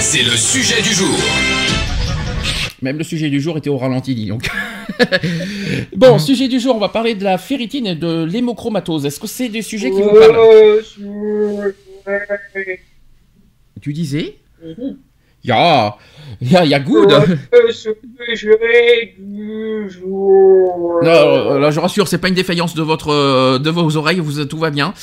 [0.00, 1.16] C'est le sujet du jour.
[2.82, 4.50] Même le sujet du jour était au ralenti, dis donc.
[5.96, 9.06] bon, sujet du jour, on va parler de la ferritine et de l'hémochromatose.
[9.06, 10.82] Est-ce que c'est des sujets qui vous parlent?
[13.80, 14.36] Tu disais?
[15.44, 15.96] Ya,
[16.40, 17.10] ya, ya good.
[21.02, 24.58] Non, là, je rassure, c'est pas une défaillance de votre, de vos oreilles, vous, tout
[24.58, 24.94] va bien.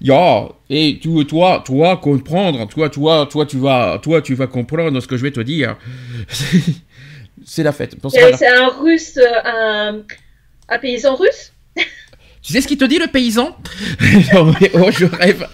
[0.00, 5.00] Ya, et tu, toi, toi, comprendre, toi, toi, toi, tu vas, toi, tu vas comprendre
[5.00, 5.76] ce que je vais te dire.
[7.44, 7.96] c'est la fête.
[8.10, 10.02] C'est un russe, euh, un,
[10.68, 11.52] un paysan russe?
[12.48, 13.54] Tu sais ce qu'il te dit le paysan
[14.32, 15.46] Non, mais Oh, je rêve.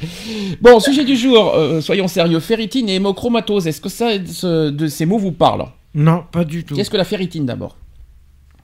[0.61, 2.39] Bon, sujet du jour, euh, soyons sérieux.
[2.39, 5.67] Ferritine et hémochromatose, est-ce que ça, ce- de ces mots vous parlent?
[5.93, 6.77] Non, pas du tout.
[6.77, 7.77] Qu'est-ce que la ferritine d'abord?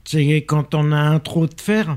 [0.05, 1.97] C'est quand on a un trop de fer?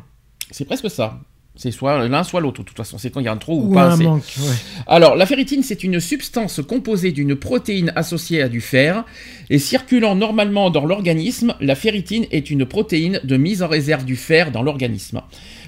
[0.49, 1.19] C'est presque ça.
[1.55, 2.97] C'est soit l'un, soit l'autre, de toute façon.
[2.97, 4.23] C'est quand il y a un trop ou, ou pas un manque.
[4.39, 4.55] ouais.
[4.87, 9.05] Alors, la ferritine, c'est une substance composée d'une protéine associée à du fer.
[9.51, 14.15] Et circulant normalement dans l'organisme, la ferritine est une protéine de mise en réserve du
[14.15, 15.21] fer dans l'organisme.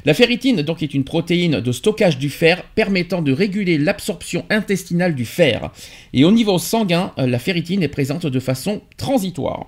[0.06, 5.14] La ferritine, donc, est une protéine de stockage du fer permettant de réguler l'absorption intestinale
[5.14, 5.72] du fer.
[6.14, 9.68] Et au niveau sanguin, euh, la ferritine est présente de façon transitoire.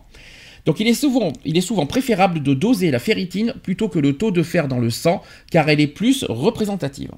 [0.68, 4.18] Donc il est, souvent, il est souvent préférable de doser la ferritine plutôt que le
[4.18, 7.12] taux de fer dans le sang, car elle est plus représentative.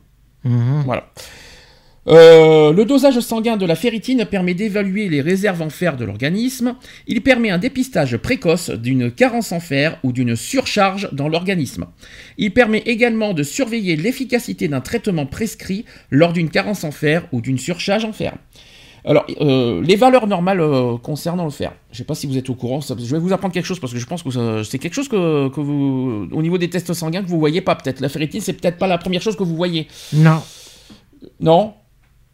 [0.43, 0.83] Mhm.
[0.85, 1.09] Voilà.
[2.07, 6.75] Euh, le dosage sanguin de la ferritine permet d'évaluer les réserves en fer de l'organisme.
[7.07, 11.85] Il permet un dépistage précoce d'une carence en fer ou d'une surcharge dans l'organisme.
[12.37, 17.41] Il permet également de surveiller l'efficacité d'un traitement prescrit lors d'une carence en fer ou
[17.41, 18.35] d'une surcharge en fer.
[19.05, 21.71] Alors, euh, les valeurs normales euh, concernant le fer.
[21.91, 22.81] Je ne sais pas si vous êtes au courant.
[22.81, 25.07] ça- je vais vous apprendre quelque chose parce que je pense que c'est quelque chose
[25.07, 28.01] que, que vous, au niveau des tests sanguins, que vous voyez pas peut-être.
[28.01, 29.87] La ferritine, c'est peut-être pas la première chose que vous voyez.
[30.13, 30.41] Non.
[31.39, 31.73] Non?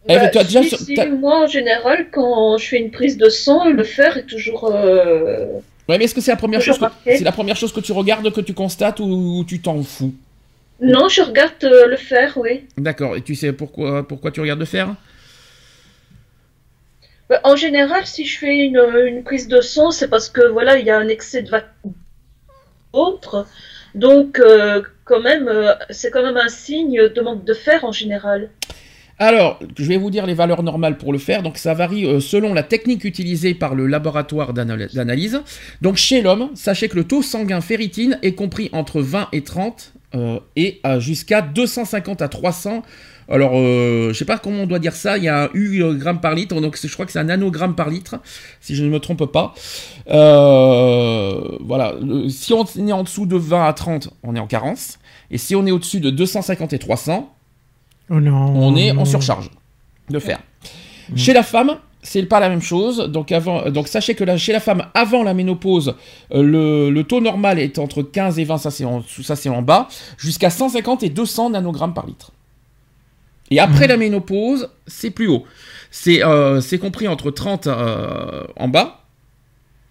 [0.08, 2.80] Eve, Bah, tu as déjà si, sur- si, t'as- Moi, en général, quand je fais
[2.80, 4.70] une prise de sang, le fer est toujours.
[4.72, 5.46] euh,
[5.88, 7.92] Ouais, mais est-ce que c'est la première chose que c'est la première chose que tu
[7.92, 10.14] regardes, que tu constates ou tu t'en fous?
[10.82, 12.66] Non, je regarde euh, le fer, oui.
[12.78, 13.16] D'accord.
[13.16, 14.94] Et tu sais pourquoi pourquoi tu regardes le fer?
[17.44, 20.92] En général, si je fais une, prise de sang, c'est parce que voilà, il y
[20.92, 21.52] a un excès de
[22.94, 23.48] autre.
[23.94, 27.92] Donc, euh, quand même, euh, c'est quand même un signe de manque de fer en
[27.92, 28.50] général.
[29.18, 31.42] Alors, je vais vous dire les valeurs normales pour le fer.
[31.42, 35.42] Donc, ça varie euh, selon la technique utilisée par le laboratoire d'anal- d'analyse.
[35.82, 39.94] Donc, chez l'homme, sachez que le taux sanguin ferritine est compris entre 20 et 30
[40.16, 42.84] euh, et euh, jusqu'à 250 à 300.
[43.28, 45.18] Alors, euh, je sais pas comment on doit dire ça.
[45.18, 47.24] Il y a un U euh, gramme par litre, donc je crois que c'est un
[47.26, 48.16] nanogramme par litre,
[48.62, 49.54] si je ne me trompe pas.
[50.40, 51.94] Euh, voilà.
[52.02, 55.00] Le- si on est en dessous de 20 à 30, on est en carence.
[55.32, 57.32] Et si on est au-dessus de 250 et 300,
[58.12, 58.54] Oh non.
[58.56, 59.50] on est en surcharge
[60.10, 60.40] de fer.
[61.16, 63.10] Chez la femme, c'est pas la même chose.
[63.10, 65.96] Donc, avant, donc sachez que chez la femme, avant la ménopause,
[66.32, 69.50] euh, le, le taux normal est entre 15 et 20, ça c'est en, ça c'est
[69.50, 69.88] en bas,
[70.18, 72.32] jusqu'à 150 et 200 nanogrammes par litre.
[73.52, 75.44] Et après la ménopause, c'est plus haut.
[75.92, 79.04] C'est euh, compris entre 30 euh, en bas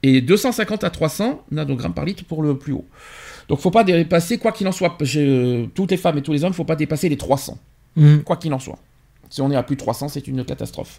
[0.03, 2.84] et 250 à 300 nanogrammes par litre pour le plus haut.
[3.48, 6.44] Donc faut pas dépasser, quoi qu'il en soit, je- toutes les femmes et tous les
[6.44, 7.59] hommes, faut pas dépasser les 300
[7.97, 8.22] Mhm.
[8.25, 8.78] quoi qu'il en soit.
[9.31, 10.98] Si on est à plus de 300, c'est une catastrophe.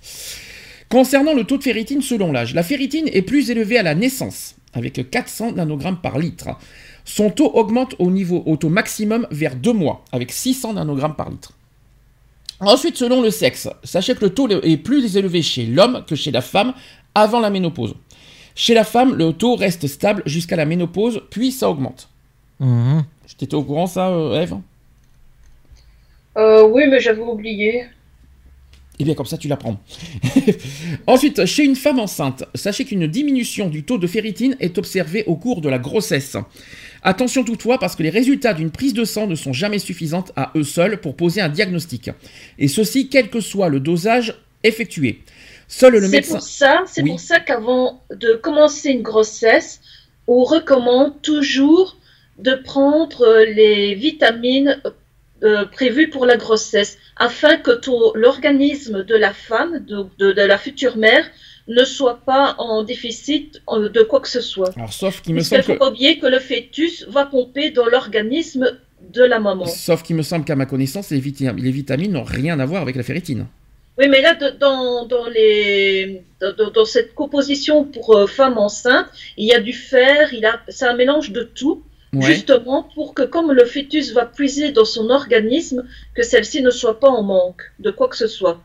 [0.90, 4.56] Concernant le taux de ferritine selon l'âge, la ferritine est plus élevée à la naissance,
[4.74, 6.50] avec 400 nanogrammes par litre.
[7.04, 11.30] Son taux augmente au niveau au taux maximum vers 2 mois, avec 600 nanogrammes par
[11.30, 11.54] litre.
[12.60, 16.32] Ensuite, selon le sexe, sachez que le taux est plus élevé chez l'homme que chez
[16.32, 16.74] la femme
[17.14, 17.96] avant la ménopause.
[18.56, 22.10] Chez la femme, le taux reste stable jusqu'à la ménopause, puis ça augmente.
[22.60, 23.04] Mhm.
[23.38, 24.56] T'étais au courant ça, euh, Eve
[26.38, 27.86] Euh, oui, mais j'avais oublié.
[29.00, 29.78] Eh bien, comme ça, tu l'apprends.
[31.08, 35.36] Ensuite, chez une femme enceinte, sachez qu'une diminution du taux de ferritine est observée au
[35.36, 36.38] cours de la grossesse.
[37.04, 40.52] Attention toutefois, parce que les résultats d'une prise de sang ne sont jamais suffisants à
[40.56, 42.10] eux seuls pour poser un diagnostic.
[42.58, 44.34] Et ceci, quel que soit le dosage
[44.64, 45.22] effectué.
[45.68, 46.34] Seul le C'est médecin.
[46.38, 47.10] pour ça, c'est Oui.
[47.10, 49.82] pour ça qu'avant de commencer une grossesse,
[50.28, 51.98] on recommande toujours
[52.40, 54.82] de prendre les vitamines
[55.46, 57.72] euh, prévu pour la grossesse, afin que
[58.18, 61.26] l'organisme de la femme, de, de- de la future mère,
[61.68, 64.72] ne soit pas en déficit euh, de quoi que ce soit.
[64.78, 65.78] Alors, sauf qu'il me semble faut que.
[65.80, 68.66] pas oublier que le fœtus va pomper dans l'organisme
[69.14, 69.66] de la maman.
[69.66, 72.82] Sauf qu'il me semble qu'à ma connaissance, les, vita- les vitamines n'ont rien à voir
[72.82, 73.46] avec la ferritine.
[73.98, 79.08] Oui, mais là, de- dans, dans, les, dans, dans cette composition pour euh, femmes enceintes,
[79.38, 81.82] il y a du fer, il a, c'est un mélange de tout,
[82.16, 82.34] Ouais.
[82.34, 87.00] justement pour que comme le fœtus va puiser dans son organisme, que celle-ci ne soit
[87.00, 88.62] pas en manque de quoi que ce soit.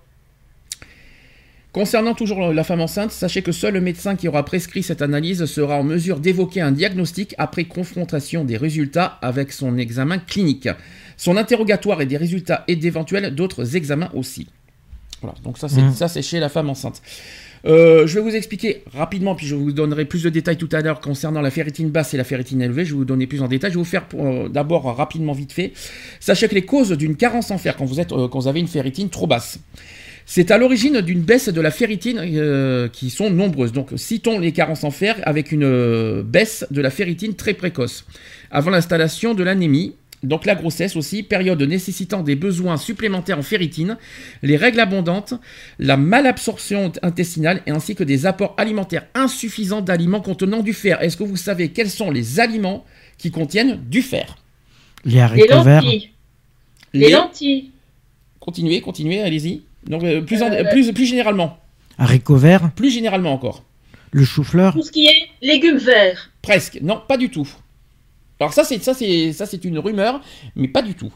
[1.72, 5.44] Concernant toujours la femme enceinte, sachez que seul le médecin qui aura prescrit cette analyse
[5.44, 10.68] sera en mesure d'évoquer un diagnostic après confrontation des résultats avec son examen clinique,
[11.16, 14.48] son interrogatoire et des résultats et d'éventuels d'autres examens aussi.
[15.22, 15.92] Voilà, donc ça c'est Mhm.
[15.94, 17.02] ça c'est chez la femme enceinte.
[17.66, 20.80] Euh, je vais vous expliquer rapidement, puis je vous donnerai plus de détails tout à
[20.80, 22.86] l'heure concernant la ferritine basse et la ferritine élevée.
[22.86, 23.70] Je vais vous donner plus en détail.
[23.70, 25.72] Je vais vous faire euh, d'abord rapidement vite fait.
[26.20, 28.60] Sachez que les causes d'une carence en fer quand vous êtes euh, quand vous avez
[28.60, 29.58] une ferritine trop basse.
[30.24, 33.72] C'est à l'origine d'une baisse de la ferritine euh, qui sont nombreuses.
[33.72, 38.06] Donc citons les carences en fer avec une euh, baisse de la ferritine très précoce.
[38.50, 43.96] Avant l'installation de l'anémie, donc la grossesse aussi, période nécessitant des besoins supplémentaires en ferritine,
[44.42, 45.34] les règles abondantes,
[45.78, 51.00] la malabsorption intestinale et ainsi que des apports alimentaires insuffisants d'aliments contenant du fer.
[51.02, 52.84] Est-ce que vous savez quels sont les aliments
[53.16, 54.36] qui contiennent du fer?
[55.04, 55.82] Les Les haricots verts.
[55.82, 56.10] lentilles.
[56.92, 57.70] Les lentilles.
[58.40, 59.62] Continuez, continuez, allez-y.
[59.86, 61.58] Donc euh, plus, en- Euh, plus, plus généralement,
[61.96, 62.70] Haricots verts.
[62.74, 63.64] plus généralement encore.
[64.12, 64.74] Le chou-fleur.
[64.74, 66.30] Tout ce qui est légumes verts.
[66.42, 66.78] Presque.
[66.82, 67.48] Non, pas du tout.
[68.40, 70.20] Alors ça, c'est ça, c'est ça, c'est une rumeur,
[70.56, 71.12] mais pas du tout.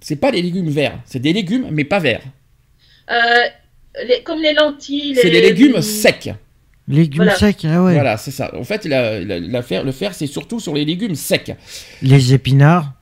[0.00, 2.22] C'est pas les légumes verts, c'est des légumes, mais pas verts.
[3.10, 3.14] Euh,
[4.06, 5.16] les- comme les lentilles.
[5.20, 6.30] C'est des légumes secs.
[6.86, 7.36] Légumes Voilà.
[7.36, 7.64] secs.
[7.64, 7.94] Ah ouais.
[7.94, 8.54] Voilà, c'est ça.
[8.56, 11.54] En fait, la, la- la fer- le fer, c'est surtout sur les légumes secs.
[12.02, 12.92] Les épinards.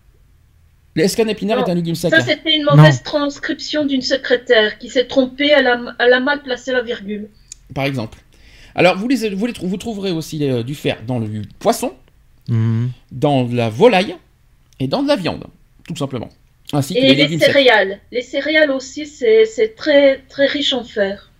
[0.96, 4.78] Est-ce qu'un épinard Non, est un légume sec Ça, c'était une mauvaise transcription d'une secrétaire
[4.78, 7.28] qui s'est trompée, elle a, elle a mal placé la virgule.
[7.74, 8.18] Par exemple.
[8.74, 11.92] Alors, vous, les, vous, les vous trouverez aussi euh, du fer dans le poisson,
[12.48, 12.90] Mhm.
[13.12, 14.16] dans la volaille
[14.80, 15.44] et dans de la viande,
[15.86, 16.28] tout simplement.
[16.72, 17.46] Ainsi que Et les les légumes secs.
[17.52, 18.00] céréales.
[18.12, 21.30] Les céréales aussi, c'est très, très riche en fer.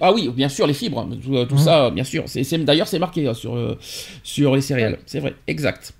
[0.00, 1.60] Ah oui, bien sûr, les fibres, hein, tout, tout Mhm.
[1.60, 2.24] ça, bien sûr.
[2.60, 3.78] D'ailleurs, c'est marqué euh, sur, euh,
[4.22, 4.98] sur les céréales.
[5.06, 5.92] C'est vrai, exact.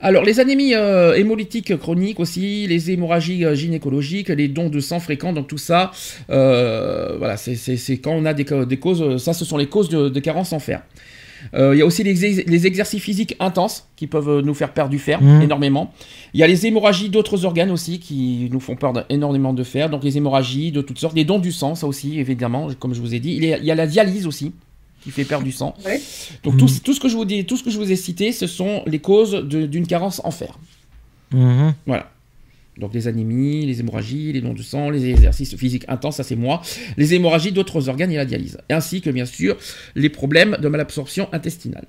[0.00, 5.00] Alors, les anémies euh, hémolytiques chroniques aussi, les hémorragies euh, gynécologiques, les dons de sang
[5.00, 5.90] fréquents, donc tout ça,
[6.30, 7.56] euh, voilà, c'est,
[7.98, 10.20] quand on a des, ca- des causes, euh, ça, ce sont les causes de, de
[10.20, 10.82] carence en fer.
[11.54, 14.72] Euh, Il y a aussi les, ex- les exercices physiques intenses qui peuvent nous faire
[14.72, 15.42] perdre du fer Mhm.
[15.42, 15.92] énormément.
[16.34, 19.88] Il y a les hémorragies d'autres organes aussi qui nous font perdre énormément de fer.
[19.90, 23.00] Donc les hémorragies de toutes sortes, les dons du sang, ça aussi évidemment, comme je
[23.00, 23.32] vous ai dit.
[23.34, 24.52] Il y a, il y a la dialyse aussi
[25.02, 25.74] qui fait perdre du sang.
[25.86, 26.00] Ouais.
[26.42, 28.32] Donc tout, tout ce que je vous dis, tout ce que je vous ai cité,
[28.32, 30.58] ce sont les causes de- d'une carence en fer.
[31.32, 31.74] Mhm.
[31.86, 32.10] Voilà.
[32.78, 36.36] Donc les anémies, les hémorragies, les dons de sang, les exercices physiques intenses, ça c'est
[36.36, 36.62] moi.
[36.96, 38.58] Les hémorragies d'autres organes et la dialyse.
[38.70, 39.56] Ainsi que bien sûr
[39.96, 41.86] les problèmes de malabsorption intestinale.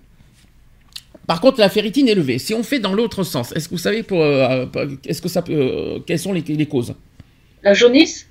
[1.28, 4.02] Par contre, la ferritine élevée, si on fait dans l'autre sens, est-ce que vous savez
[4.02, 6.96] pour, euh, euh, est-ce que ça peut, euh, quelles sont les, les causes?
[7.62, 8.26] La jaunisse?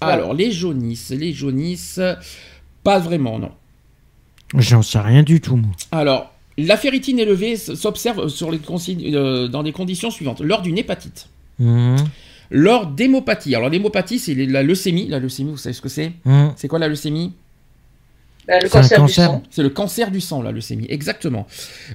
[0.00, 0.08] Ouais.
[0.08, 2.00] Alors les jaunisses, les jaunisses,
[2.82, 3.52] pas vraiment non.
[4.56, 5.72] J'en sais rien du tout, moi.
[5.92, 10.78] Alors la ferritine élevée s'observe sur les consignes- euh, dans les conditions suivantes lors d'une
[10.78, 11.28] hépatite.
[11.58, 11.96] Mhm.
[12.50, 13.54] Lors d'hémopathie.
[13.54, 15.08] Alors l'hémopathie, c'est la leucémie.
[15.08, 16.12] La leucémie, vous savez ce que c'est?
[16.24, 16.52] Mhm.
[16.56, 17.32] C'est quoi la leucémie?
[18.46, 19.04] Ben, Le cancer.
[19.04, 19.42] du sang.
[19.50, 20.86] C'est le cancer du sang, la leucémie.
[20.88, 21.48] Exactement.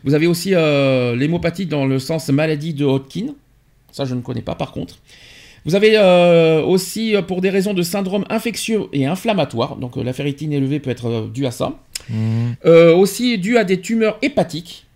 [0.03, 3.27] Vous avez aussi euh, l'hémopathie dans le sens maladie de Hodgkin.
[3.93, 4.97] Ça, je ne connais pas par contre.
[5.65, 10.03] Vous avez euh, aussi, euh, pour des raisons de syndrome infectieux et inflammatoire, donc euh,
[10.03, 11.79] la ferritine élevée peut être due à ça.
[12.65, 14.87] Euh, aussi due à des tumeurs hépatiques,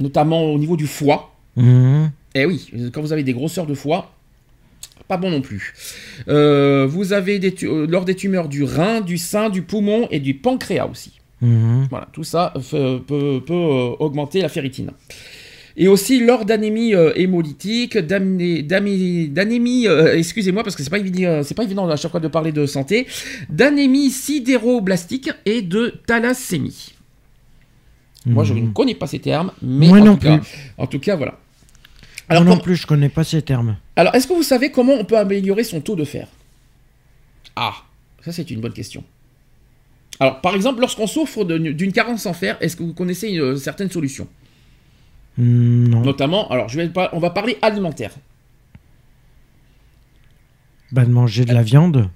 [0.00, 1.34] notamment au niveau du foie.
[1.56, 2.10] Mhm.
[2.34, 4.10] Eh oui, quand vous avez des grosseurs de foie,
[5.06, 5.74] pas bon non plus.
[6.28, 10.34] Euh, vous avez des lors des tumeurs du rein, du sein, du poumon et du
[10.34, 11.20] pancréas aussi.
[11.40, 11.86] Mhm.
[11.90, 13.54] Voilà, tout ça peut, peut,
[13.98, 14.90] augmenter la ferritine.
[15.76, 21.42] Et aussi lors d'anémie euh, hémolytique, d'anémie, euh, excusez-moi parce que c'est pas évident, euh,
[21.42, 23.08] c'est pas évident à chaque fois de parler de santé,
[23.50, 26.94] d'anémie sidéroblastique et de thalassémie.
[28.26, 30.48] Moi, je ne connais pas ces termes, mais Moi en, non tout cas, plus.
[30.78, 31.38] en tout cas, voilà.
[32.28, 33.76] Alors Alors, non plus, je connais pas ces termes.
[33.96, 36.28] alors, est-ce que vous savez comment on peut améliorer son taux de fer?
[37.56, 37.74] Ah,
[38.24, 39.04] ça c'est une bonne question.
[40.20, 43.90] Alors, par exemple, lorsqu'on souffre d'une carence en fer, est-ce que vous connaissez une, certaines
[43.90, 44.26] solutions?
[44.26, 44.43] Hmm,
[45.36, 46.00] Non.
[46.02, 48.12] Notamment, alors je vais pas, on va parler alimentaire.
[50.92, 52.08] Bah, de manger de la viande.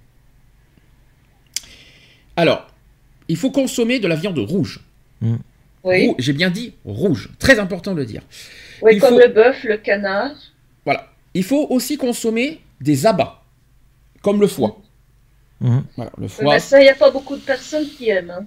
[2.37, 2.69] Alors,
[3.29, 4.81] il faut consommer de la viande rouge.
[5.21, 6.07] Oui.
[6.07, 8.23] Rou- J'ai bien dit rouge, très important de le dire.
[8.83, 10.31] Oui, Il comme faut- le bœuf, le canard.
[10.85, 11.09] Voilà.
[11.35, 13.43] Il faut aussi consommer des abats,
[14.23, 14.81] comme le foie.
[15.61, 15.85] Mhm.
[15.97, 16.55] Voilà, le Oui, foie.
[16.55, 18.31] mais ça, il n'y a pas beaucoup de personnes qui aiment.
[18.31, 18.47] hein.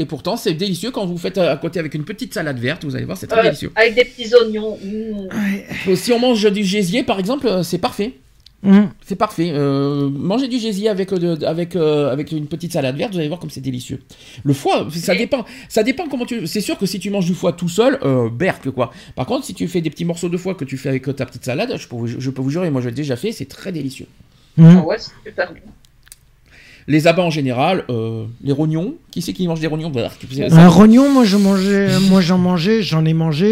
[0.00, 2.84] Et pourtant, c'est délicieux quand vous faites à côté avec une petite salade verte.
[2.86, 3.70] Vous allez voir, c'est très Euh, délicieux.
[3.76, 4.78] avec des petits oignons.
[4.82, 5.28] Mm.
[5.88, 8.14] Euh, Si on mange du gésier, par exemple, euh, c'est parfait.
[8.62, 8.88] Mhm.
[9.06, 9.50] C'est parfait.
[9.54, 13.18] Euh, manger du gésier avec, euh, de- avec, euh, avec une petite salade verte, vous
[13.18, 14.00] allez voir comme c'est délicieux.
[14.42, 15.44] Le foie, ça dépend.
[15.70, 16.46] Ça dépend comment tu.
[16.46, 18.90] C'est sûr que si tu manges du foie tout seul, euh, berque quoi.
[19.16, 21.12] Par contre, si tu fais des petits morceaux de foie que tu fais avec euh,
[21.14, 23.32] ta petite salade, je peux vous, je peux vous jurer, moi je l'ai déjà fait,
[23.32, 24.06] c'est très délicieux.
[24.58, 25.60] Ah ouais, c'est super bon.
[26.90, 28.96] Les abats en général, euh, les rognons.
[29.12, 29.92] Qui c'est qui mange des rognons?
[30.50, 33.50] Un rognon, moi je mangeais, moi j'en mangeais, j'en ai mangé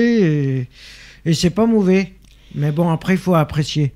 [0.57, 0.67] et,
[1.25, 2.13] et c'est pas mauvais.
[2.57, 3.93] Mais bon, après il faut apprécier.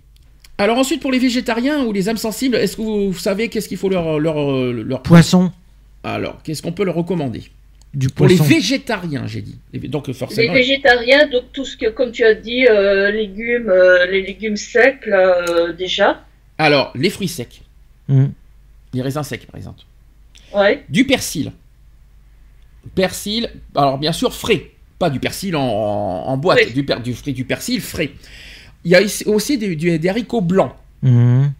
[0.58, 3.68] Alors ensuite, pour les végétariens ou les âmes sensibles, est-ce que vous, vous savez qu'est-ce
[3.68, 5.02] qu'il faut leur, leur, euh, leur...
[5.02, 5.50] Poisson,
[6.04, 7.42] Alors, qu'est-ce qu'on peut leur recommander?
[7.94, 9.58] Du Pour les végétariens, j'ai dit.
[9.88, 10.54] Donc Les forcément.
[10.54, 15.04] végétariens, donc tout ce que, comme tu as dit, euh, légumes, euh, les légumes secs,
[15.06, 16.24] là, euh, déjà.
[16.58, 17.60] Alors, les fruits secs.
[18.08, 18.32] Mhm.
[18.92, 19.80] Les raisins secs, par exemple.
[20.54, 20.84] Ouais.
[20.88, 21.52] Du persil.
[22.94, 26.72] Persil, alors bien sûr frais, pas du persil en, en- en boîte, Oui.
[26.72, 28.12] du, per- du, frais- du persil frais.
[28.84, 30.72] Il y a aussi des, haricots blancs.
[31.02, 31.52] Mhm.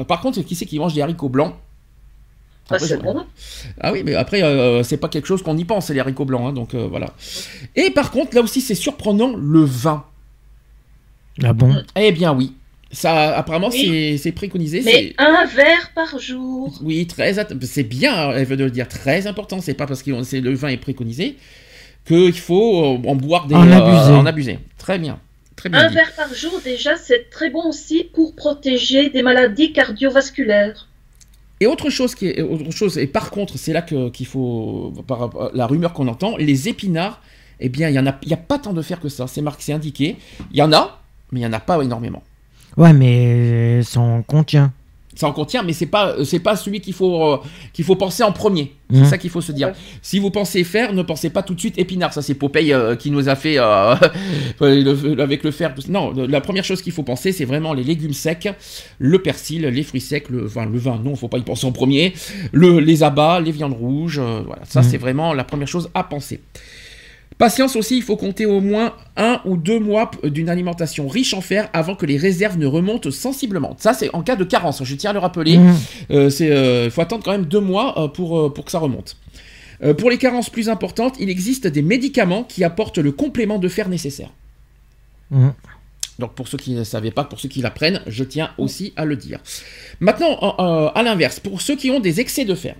[0.00, 1.54] Euh, Par contre, qui c'est qui mange des haricots blancs?
[2.68, 3.24] Ah, Après, c'est je- bon.
[3.80, 6.48] Ah oui, mais après, euh, c'est pas quelque chose qu'on y pense, les haricots blancs,
[6.48, 7.14] hein, donc euh, voilà.
[7.76, 10.04] Et par contre, là aussi, c'est surprenant, le vin.
[11.44, 11.76] Ah bon?
[11.94, 12.54] Eh bien oui,
[12.92, 14.18] ça, apparemment, Oui.
[14.18, 14.82] c'est- préconisé.
[14.84, 16.72] Mais un verre par jour.
[16.82, 19.60] Oui, très, c'est bien, elle veut le dire, très important.
[19.60, 21.36] C'est pas parce que le vin est préconisé
[22.06, 23.54] qu'il faut euh, en boire des.
[23.54, 24.12] En abuser.
[24.12, 24.58] en abuser.
[24.78, 25.18] Très bien,
[25.56, 25.94] très bien Un dit.
[25.94, 30.88] verre par jour, déjà, c'est très bon aussi pour protéger des maladies cardiovasculaires.
[31.60, 34.92] Et autre chose qui est autre chose, et par contre, c'est là que qu'il faut
[35.06, 37.20] par rapport à la rumeur qu'on entend, les épinards.
[37.58, 39.26] Eh bien, il y en a, il y a pas tant de fer que ça.
[39.26, 40.16] C'est marqué, c'est indiqué.
[40.52, 41.00] Il y en a,
[41.32, 42.22] mais il y en a pas énormément.
[42.76, 44.72] Ouais, mais ça en contient.
[45.14, 47.38] Ça en contient, mais c'est pas, c'est pas celui qu'il faut, euh,
[47.72, 48.74] qu'il faut penser en premier.
[48.90, 49.04] C'est Mhm.
[49.06, 49.68] ça qu'il faut se dire.
[49.68, 49.74] Ouais.
[50.02, 52.12] Si vous pensez fer, ne pensez pas tout de suite épinard.
[52.12, 53.94] Ça, c'est Popeye euh, qui nous a fait euh,
[54.60, 55.74] le- avec le fer.
[55.88, 58.50] Non, la première chose qu'il faut penser, c'est vraiment les légumes secs,
[58.98, 60.66] le persil, les fruits secs, le vin.
[60.66, 62.12] Le vin, non, faut pas y penser en premier.
[62.52, 64.18] Le, les abats, les viandes rouges.
[64.18, 64.88] euh, voilà, ça, Mhm.
[64.90, 66.40] c'est vraiment la première chose à penser.
[67.38, 71.42] Patience aussi, il faut compter au moins un ou deux mois d'une alimentation riche en
[71.42, 73.76] fer avant que les réserves ne remontent sensiblement.
[73.78, 75.58] Ça, c'est en cas de carence, je tiens à le rappeler.
[75.58, 75.74] Mhm.
[76.12, 78.78] Euh, c'est, euh, faut attendre quand même deux mois euh, pour, euh, pour que ça
[78.78, 79.16] remonte.
[79.82, 83.68] Euh, pour les carences plus importantes, il existe des médicaments qui apportent le complément de
[83.68, 84.30] fer nécessaire.
[85.30, 85.52] Mhm.
[86.18, 89.04] Donc pour ceux qui ne savaient pas, pour ceux qui l'apprennent, je tiens aussi à
[89.04, 89.40] le dire.
[90.00, 92.74] Maintenant, en- en- à l'inverse, pour ceux qui ont des excès de fer.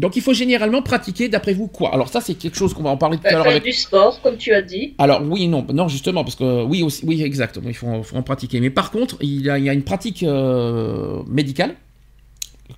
[0.00, 1.92] Donc il faut généralement pratiquer, d'après vous, quoi?
[1.92, 3.64] Alors ça, c'est quelque chose qu'on va en parler tout à Euh, l'heure avec...
[3.64, 4.94] du sport, comme tu as dit.
[4.98, 8.22] Alors oui, non, non justement, parce que oui, aussi, oui, exact, il faut, faut en
[8.22, 8.60] pratiquer.
[8.60, 11.74] Mais par contre, il y a, il y a une pratique euh, médicale,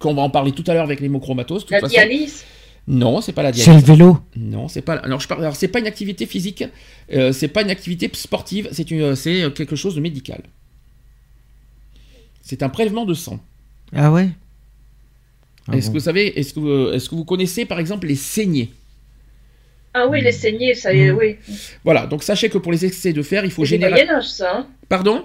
[0.00, 1.64] qu'on va en parler tout à l'heure avec l'hémochromatose.
[1.70, 1.92] La façon.
[1.94, 2.44] dialyse?
[2.88, 3.86] Non, c'est pas la C'est dialyse.
[3.86, 4.18] le vélo?
[4.36, 4.94] Non, c'est pas.
[4.94, 5.42] Alors je parle.
[5.42, 6.64] Alors c'est pas une activité physique,
[7.12, 10.42] euh, c'est pas une activité sportive, c'est une, c'est quelque chose de médical.
[12.42, 13.38] C'est un prélèvement de sang.
[13.94, 14.30] Ah ouais?
[15.68, 15.92] Ah est-ce bon.
[15.94, 18.70] que vous savez, est-ce que, vous- est-ce que vous connaissez par exemple les saignées?
[19.94, 21.16] Ah oui, les saignées, ça y est, Mm.
[21.18, 21.36] oui.
[21.84, 23.96] Voilà, donc sachez que pour les excès de fer, il faut du généralement.
[24.04, 24.56] Moyen-Âge, ça.
[24.58, 24.66] hein.
[24.88, 25.24] Pardon?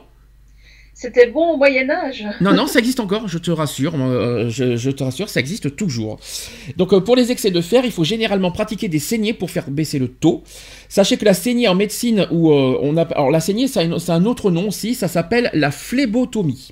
[0.93, 2.25] C'était bon au Moyen-Âge.
[2.41, 5.75] Non, non, ça existe encore, je te rassure, euh, je, je te rassure, ça existe
[5.75, 6.19] toujours.
[6.75, 9.69] Donc euh, pour les excès de fer, il faut généralement pratiquer des saignées pour faire
[9.69, 10.43] baisser le taux.
[10.89, 13.83] Sachez que la saignée en médecine, où euh, on a, alors la saignée, ça a
[13.83, 16.69] une- c'est un autre nom aussi, ça s'appelle la phlébotomie.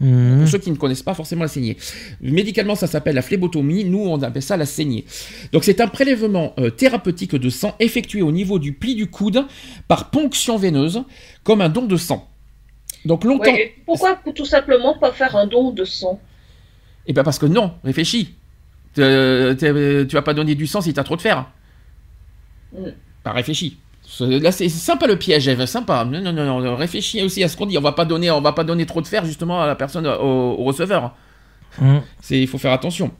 [0.00, 0.38] Mhm.
[0.40, 1.76] Pour ceux qui ne connaissent pas forcément la saignée.
[2.22, 3.84] Médicalement, ça s'appelle la phlébotomie.
[3.84, 5.04] Nous, on appelle ça la saignée.
[5.52, 9.44] Donc, c'est un prélèvement euh, thérapeutique de sang effectué au niveau du pli du coude
[9.88, 11.02] par ponction veineuse,
[11.44, 12.28] comme un don de sang.
[13.04, 13.52] Donc, longtemps.
[13.52, 16.18] Ouais, pourquoi tout simplement pas faire un don de sang?
[17.06, 18.34] Et bien, parce que non, réfléchis.
[18.94, 21.50] T'es- t'es- tu vas pas donner du sang si tu as trop de fer.
[22.72, 22.88] Mm.
[23.24, 23.78] Bah, réfléchis.
[24.18, 26.04] Là, c'est sympa le piège, Eve, sympa.
[26.04, 27.78] Non, non, non, non, réfléchis aussi à ce qu'on dit.
[27.78, 30.06] On va pas donner, on va pas donner trop de fer justement à la personne,
[30.06, 31.14] au, au receveur.
[32.20, 33.12] C'est, il faut faire attention.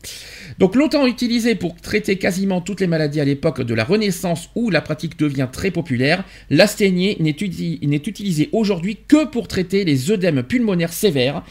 [0.58, 4.70] Donc longtemps utilisé pour traiter quasiment toutes les maladies à l'époque de la Renaissance où
[4.70, 9.84] la pratique devient très populaire, la saignée n'est, uti- n'est utilisée aujourd'hui que pour traiter
[9.84, 11.42] les œdèmes pulmonaires sévères,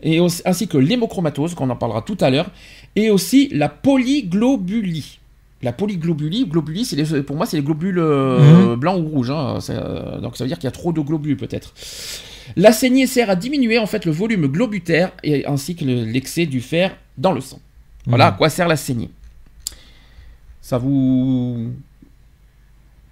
[0.00, 2.50] et aussi- ainsi que l'hémochromatose, qu'on en parlera tout à l'heure,
[2.94, 5.18] et aussi la polyglobulie.
[5.64, 9.30] La polyglobulie, globulie, c'est les- pour moi, c'est les globules euh, blancs ou rouges.
[9.30, 9.58] hein.
[9.70, 11.72] Euh, donc ça veut dire qu'il y a trop de globules peut-être.
[12.56, 16.44] La saignée sert à diminuer en fait le volume globutaire et ainsi que le- l'excès
[16.46, 17.58] du fer dans le sang.
[18.06, 18.36] Voilà à Mhm.
[18.36, 19.10] quoi sert la saignée.
[20.60, 21.72] Ça vous...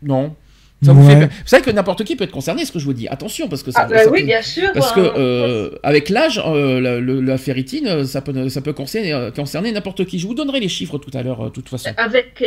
[0.02, 0.35] Non
[0.84, 1.14] Ça vous Ouais.
[1.14, 1.28] fait peur.
[1.30, 3.06] Vous savez que n'importe qui peut être concerné, ce que je vous dis.
[3.08, 4.70] Attention, parce que ça, Ah, bah ça oui, peut- bien sûr.
[4.74, 5.12] Parce que hein.
[5.16, 10.04] euh, avec l'âge, euh, la, la ferritine, euh, ça peut, ça peut concerner, concerner n'importe
[10.06, 10.18] qui.
[10.18, 11.90] Je vous donnerai les chiffres tout à l'heure, euh, de toute façon.
[11.96, 12.44] Avec,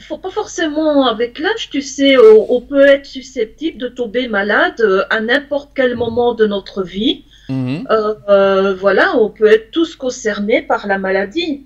[0.00, 4.80] faut pas forcément avec l'âge, tu sais, on, on peut être susceptible de tomber malade
[5.10, 7.24] à n'importe quel moment de notre vie.
[7.48, 7.86] Mhm.
[7.90, 11.62] Euh, euh, voilà, on peut être tous concernés par la maladie.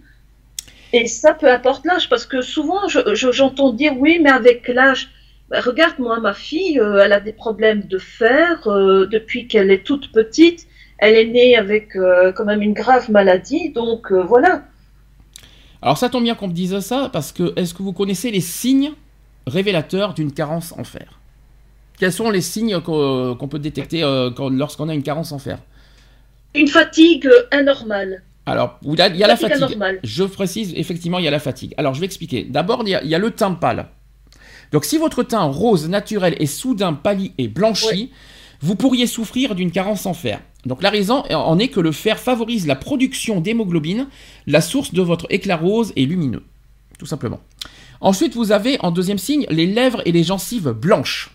[0.92, 4.66] Et ça, peu importe l'âge, parce que souvent, je- je- j'entends dire oui, mais avec
[4.68, 5.10] l'âge,
[5.48, 9.70] bah, regarde, moi, ma fille, euh, elle a des problèmes de fer euh, depuis qu'elle
[9.70, 10.66] est toute petite.
[10.98, 14.62] Elle est née avec euh, quand même une grave maladie, donc voilà.
[15.82, 18.40] Alors ça tombe bien qu'on me dise ça, parce que est-ce que vous connaissez les
[18.40, 18.92] signes
[19.46, 21.20] révélateurs d'une carence en fer?
[21.98, 24.00] Quels sont les signes qu'on peut détecter
[24.50, 25.58] lorsqu'on a une carence en fer?
[26.54, 28.22] Une fatigue anormale.
[28.46, 30.00] Alors, il y a, il y a la Fatigue anormale.
[30.02, 31.74] Je précise, effectivement, il y a la fatigue.
[31.76, 32.44] Alors, je vais expliquer.
[32.44, 33.88] D'abord, il y a, il y a le teint pâle.
[34.72, 38.10] Donc, si votre teint rose naturel est soudain pâli et blanchi,
[38.60, 40.40] vous pourriez souffrir d'une carence en fer.
[40.64, 44.08] Donc, la raison en est que le fer favorise la production d'hémoglobine,
[44.46, 46.42] la source de votre éclat rose et lumineux.
[46.98, 47.40] Tout simplement.
[48.00, 51.30] Ensuite, vous avez, en deuxième signe, les lèvres et les gencives blanches.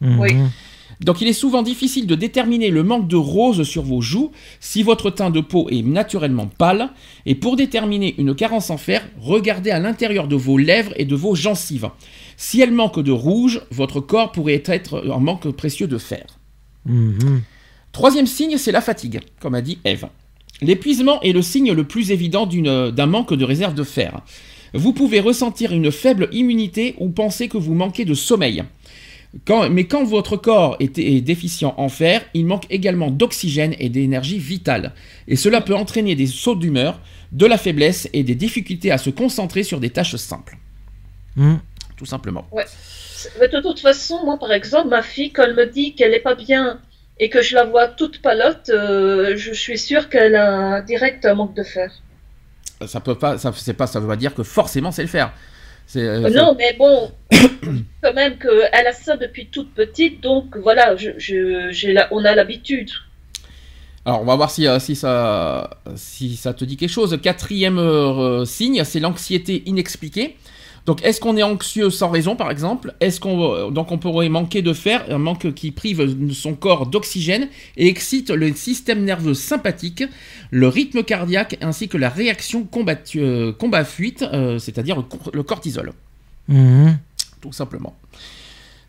[0.00, 0.34] Oui.
[0.34, 0.50] Mhm.
[1.00, 4.30] Donc il est souvent difficile de déterminer le manque de rose sur vos joues
[4.60, 6.90] si votre teint de peau est naturellement pâle.
[7.26, 11.16] Et pour déterminer une carence en fer, regardez à l'intérieur de vos lèvres et de
[11.16, 11.88] vos gencives.
[12.36, 16.26] Si elles manquent de rouge, votre corps pourrait être en manque précieux de fer.
[16.86, 17.42] Mhm.
[17.92, 20.06] Troisième signe, c'est la fatigue, comme a dit Eve.
[20.60, 24.20] L'épuisement est le signe le plus évident d'un manque de réserve de fer.
[24.74, 28.62] Vous pouvez ressentir une faible immunité ou penser que vous manquez de sommeil.
[29.46, 33.88] Quand- mais quand votre corps est, est déficient en fer, il manque également d'oxygène et
[33.88, 34.92] d'énergie vitale.
[35.26, 37.00] Et cela peut entraîner des sauts d'humeur,
[37.32, 40.58] de la faiblesse et des difficultés à se concentrer sur des tâches simples.
[41.36, 41.60] Mhm.
[41.96, 42.46] Tout simplement.
[43.40, 46.20] Mais de toute façon, moi, par exemple, ma fille, quand elle me dit qu'elle n'est
[46.20, 46.80] pas bien
[47.20, 51.24] et que je la vois toute palote, euh, je suis sûre qu'elle a un direct
[51.26, 51.90] manque de fer.
[52.86, 55.32] Ça peut pas, ça, c'est pas, ça veut pas dire que forcément c'est le fer.
[55.96, 57.12] Euh, Euh, non, mais bon,
[58.02, 62.24] quand même qu'elle a ça depuis toute petite, donc voilà, je, je- j'ai la- on
[62.24, 62.90] a l'habitude.
[64.04, 67.16] Alors, on va voir si, euh, si, ça, si ça te dit quelque chose.
[67.22, 70.36] Quatrième euh, signe, c'est l'anxiété inexpliquée.
[70.84, 72.92] Donc, est-ce qu'on est anxieux sans raison, par exemple?
[73.00, 76.86] Est-ce qu'on euh, donc on pourrait manquer de fer, un manque qui prive son corps
[76.86, 80.02] d'oxygène et excite le système nerveux sympathique,
[80.50, 85.42] le rythme cardiaque ainsi que la réaction combat- euh, combat-fuite, euh, c'est-à-dire le, cor- le
[85.44, 85.92] cortisol
[86.48, 86.98] Mhm.
[87.40, 87.94] tout simplement.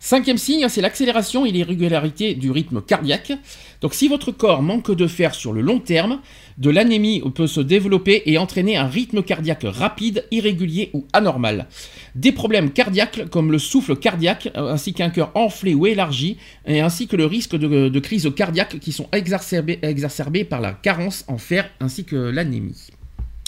[0.06, 3.32] Cinquième signe, c'est l'accélération et l'irrégularité du rythme cardiaque.
[3.80, 6.20] Donc si votre corps manque de fer sur le long terme,
[6.58, 11.68] de l'anémie peut se développer et entraîner un rythme cardiaque rapide, irrégulier ou anormal.
[12.16, 16.36] Des problèmes cardiaques comme le souffle cardiaque, euh, ainsi qu'un cœur enflé ou élargi,
[16.68, 20.74] et ainsi que le risque de, de crise cardiaque qui sont exacerbés, exacerbés par la
[20.74, 22.90] carence en fer ainsi que l'anémie.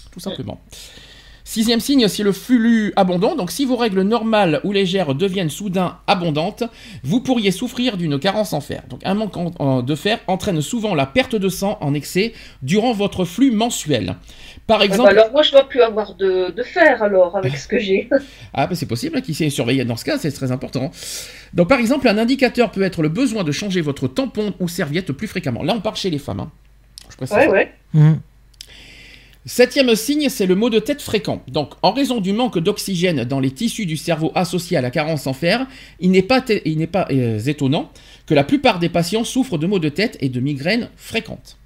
[0.09, 0.61] Tout simplement.
[1.47, 3.35] Sixième signe, c'est le flux abondant.
[3.35, 6.63] Donc, si vos règles normales ou légères deviennent soudain abondantes,
[7.03, 8.81] vous pourriez souffrir d'une carence en fer.
[8.89, 12.33] Donc, un manque en- en- de fer entraîne souvent la perte de sang en excès
[12.63, 14.15] durant votre flux mensuel.
[14.65, 17.55] Par Ah bah exemple, alors moi, je dois plus avoir de, de fer alors avec
[17.57, 18.09] ce que j'ai.
[18.55, 20.89] ah, bah, c'est possible, qui s'est surveillé dans ce cas, c'est très important.
[21.53, 25.11] Donc, par exemple, un indicateur peut être le besoin de changer votre tampon ou serviette
[25.11, 25.61] plus fréquemment.
[25.61, 26.39] Là, on part chez les femmes.
[26.39, 26.51] hein.
[27.11, 27.37] Je précise.
[27.37, 27.73] ouais, ouais.
[27.93, 28.19] Mhm.
[29.47, 31.43] Septième signe, c'est le mot de tête fréquent.
[31.47, 35.27] Donc, en raison du manque d'oxygène dans les tissus du cerveau associés à la carence
[35.27, 35.67] en fer,
[35.99, 37.91] il n'est pas, té- il n'est pas euh, étonnant
[38.25, 41.57] que la plupart des patients souffrent de maux de tête et de migraines fréquentes.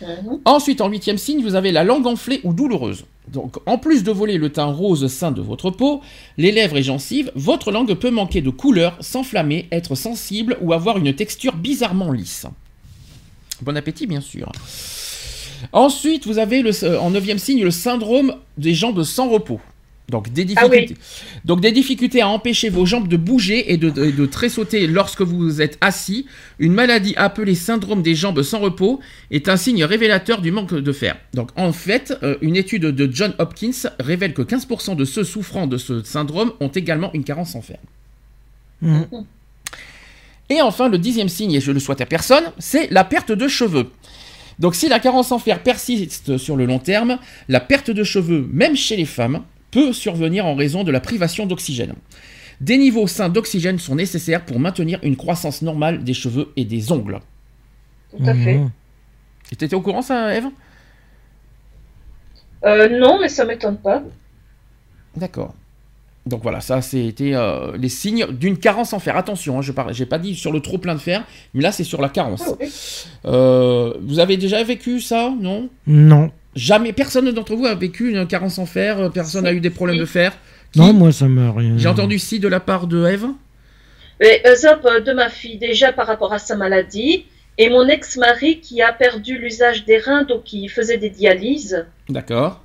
[0.00, 0.38] Mhm.
[0.44, 3.04] Ensuite, en huitième signe, vous avez la langue enflée ou douloureuse.
[3.26, 6.00] Donc, en plus de voler le teint rose sain de votre peau,
[6.36, 10.98] les lèvres et gencives, votre langue peut manquer de couleur, s'enflammer, être sensible ou avoir
[10.98, 12.46] une texture bizarrement lisse.
[13.60, 14.52] Bon appétit, bien sûr.
[15.72, 19.60] Ensuite, vous avez le, euh, en neuvième signe le syndrome des jambes sans repos.
[20.10, 20.86] Donc des, Ah oui.
[20.86, 20.96] difficultés,
[21.44, 25.20] donc des difficultés à empêcher vos jambes de bouger et de, de, de tressauter lorsque
[25.20, 26.24] vous êtes assis.
[26.58, 30.92] Une maladie appelée syndrome des jambes sans repos est un signe révélateur du manque de
[30.92, 31.18] fer.
[31.34, 35.66] Donc en fait, euh, une étude de John Hopkins révèle que 15% de ceux souffrant
[35.66, 37.78] de ce syndrome ont également une carence en fer.
[38.80, 39.04] Mhm.
[40.50, 43.46] Et enfin, le dixième signe, et je le souhaite à personne, c'est la perte de
[43.46, 43.90] cheveux.
[44.58, 47.18] Donc si la carence en fer persiste sur le long terme,
[47.48, 51.46] la perte de cheveux, même chez les femmes, peut survenir en raison de la privation
[51.46, 51.94] d'oxygène.
[52.60, 56.90] Des niveaux sains d'oxygène sont nécessaires pour maintenir une croissance normale des cheveux et des
[56.90, 57.20] ongles.
[58.10, 58.58] Tout à fait.
[58.58, 58.70] Mhm.
[59.52, 60.48] Et T'étais au courant ça, Eve
[62.64, 64.02] Euh, non, mais ça m'étonne pas.
[65.16, 65.54] D'accord.
[66.28, 69.16] Donc voilà, ça c'était euh, les signes d'une carence en fer.
[69.16, 71.72] Attention, hein, je parle, j'ai pas dit sur le trop plein de fer, mais là
[71.72, 72.44] c'est sur la carence.
[73.24, 73.28] Ah.
[73.28, 75.68] Euh, vous avez déjà vécu ça, non?
[75.86, 76.30] Non.
[76.54, 79.70] Jamais, personne d'entre vous a vécu une carence en fer, euh, personne n'a eu des
[79.70, 80.36] problèmes de fer?
[80.72, 81.74] Qui Non, moi, ça me rien.
[81.78, 83.26] J'ai entendu si de la part de Eve.
[84.20, 88.82] Mais euh, de ma fille, déjà par rapport à sa maladie, et mon ex-mari qui
[88.82, 91.86] a perdu l'usage des reins, donc qui faisait des dialyses.
[92.08, 92.64] D'accord,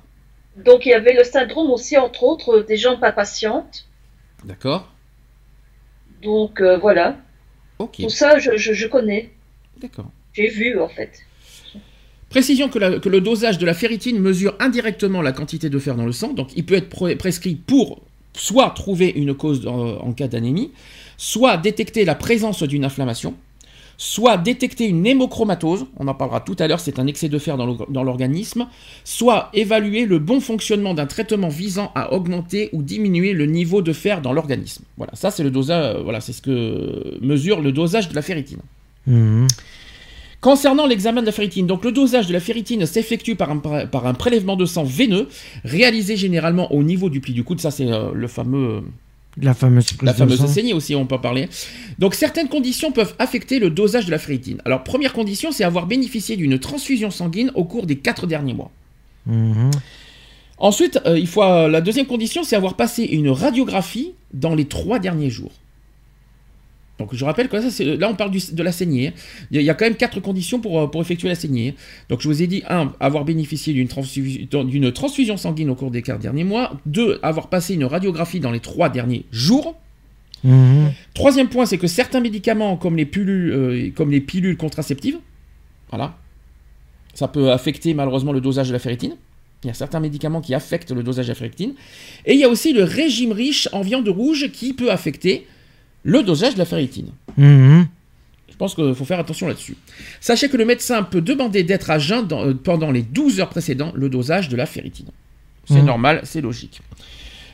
[0.56, 3.86] Donc il y avait le syndrome aussi, entre autres, euh, des gens pas patientes.
[4.44, 4.92] d'accord,
[6.22, 7.16] Donc euh, voilà,
[8.00, 9.32] tout ça je, je, je connais,
[9.76, 10.10] d'accord.
[10.34, 11.28] j'ai vu en fait.
[12.30, 15.94] Précision que, la- que le dosage de la ferritine mesure indirectement la quantité de fer
[15.94, 18.00] dans le sang, donc il peut être pre- prescrit pour
[18.36, 20.72] soit trouver une cause en, en cas d'anémie,
[21.16, 23.34] soit détecter la présence d'une inflammation,
[23.96, 27.56] soit détecter une hémochromatose, on en parlera tout à l'heure, c'est un excès de fer
[27.56, 28.66] dans l'or- dans l'organisme,
[29.04, 33.92] soit évaluer le bon fonctionnement d'un traitement visant à augmenter ou diminuer le niveau de
[33.92, 34.84] fer dans l'organisme.
[34.96, 38.60] Voilà, ça c'est le dosage, voilà, c'est ce que mesure le dosage de la ferritine.
[39.06, 39.46] Mhm.
[40.40, 43.86] Concernant l'examen de la ferritine, donc le dosage de la ferritine s'effectue par un, pré-
[43.86, 45.26] par un prélèvement de sang veineux,
[45.64, 47.60] réalisé généralement au niveau du pli du coude.
[47.60, 48.82] Ça, c'est euh, le fameux,
[49.40, 51.48] La fameuse la saignée aussi, on peut en parler.
[51.98, 54.58] Donc certaines conditions peuvent affecter le dosage de la ferritine.
[54.64, 58.70] Alors première condition, c'est avoir bénéficié d'une transfusion sanguine au cours des quatre derniers mois.
[59.26, 59.70] Mhm.
[60.58, 64.66] Ensuite, euh, il faut, euh, la deuxième condition, c'est avoir passé une radiographie dans les
[64.66, 65.52] trois derniers jours.
[66.98, 69.08] Donc je rappelle que ça, c'est- là on parle du- de la saignée.
[69.08, 69.12] hein.
[69.50, 71.74] Il y, a, quand même quatre conditions pour, euh, pour effectuer la saignée.
[72.08, 76.20] Donc je vous ai dit, un, avoir bénéficié d'une transfusion, sanguine au cours des quatre
[76.20, 76.78] derniers mois.
[76.86, 79.76] Deux, avoir passé une radiographie dans les trois derniers jours.
[80.44, 80.92] Mhm.
[81.14, 85.18] Troisième point, c'est que certains médicaments, comme les pilules, euh, comme les pilules contraceptives,
[85.90, 86.16] voilà,
[87.14, 89.16] ça peut affecter malheureusement le dosage de la ferritine.
[89.64, 91.72] Il y a certains médicaments qui affectent le dosage de la ferritine.
[92.26, 95.46] Et il y a aussi le régime riche en viande rouge qui peut affecter
[96.04, 97.08] le dosage de la ferritine.
[97.36, 97.86] Mhm.
[98.48, 99.76] Je pense qu'il faut faire attention là-dessus.
[100.20, 103.48] Sachez que le médecin peut demander d'être à jeun dans- euh, pendant les 12 heures
[103.48, 105.08] précédentes le dosage de la ferritine.
[105.66, 105.86] C'est Mhm.
[105.86, 106.80] normal, c'est logique.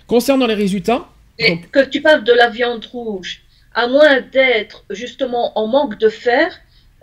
[0.07, 1.07] Concernant les résultats,
[1.43, 3.41] Et Donc- que tu parles de la viande rouge,
[3.75, 6.53] à moins d'être justement en manque de fer,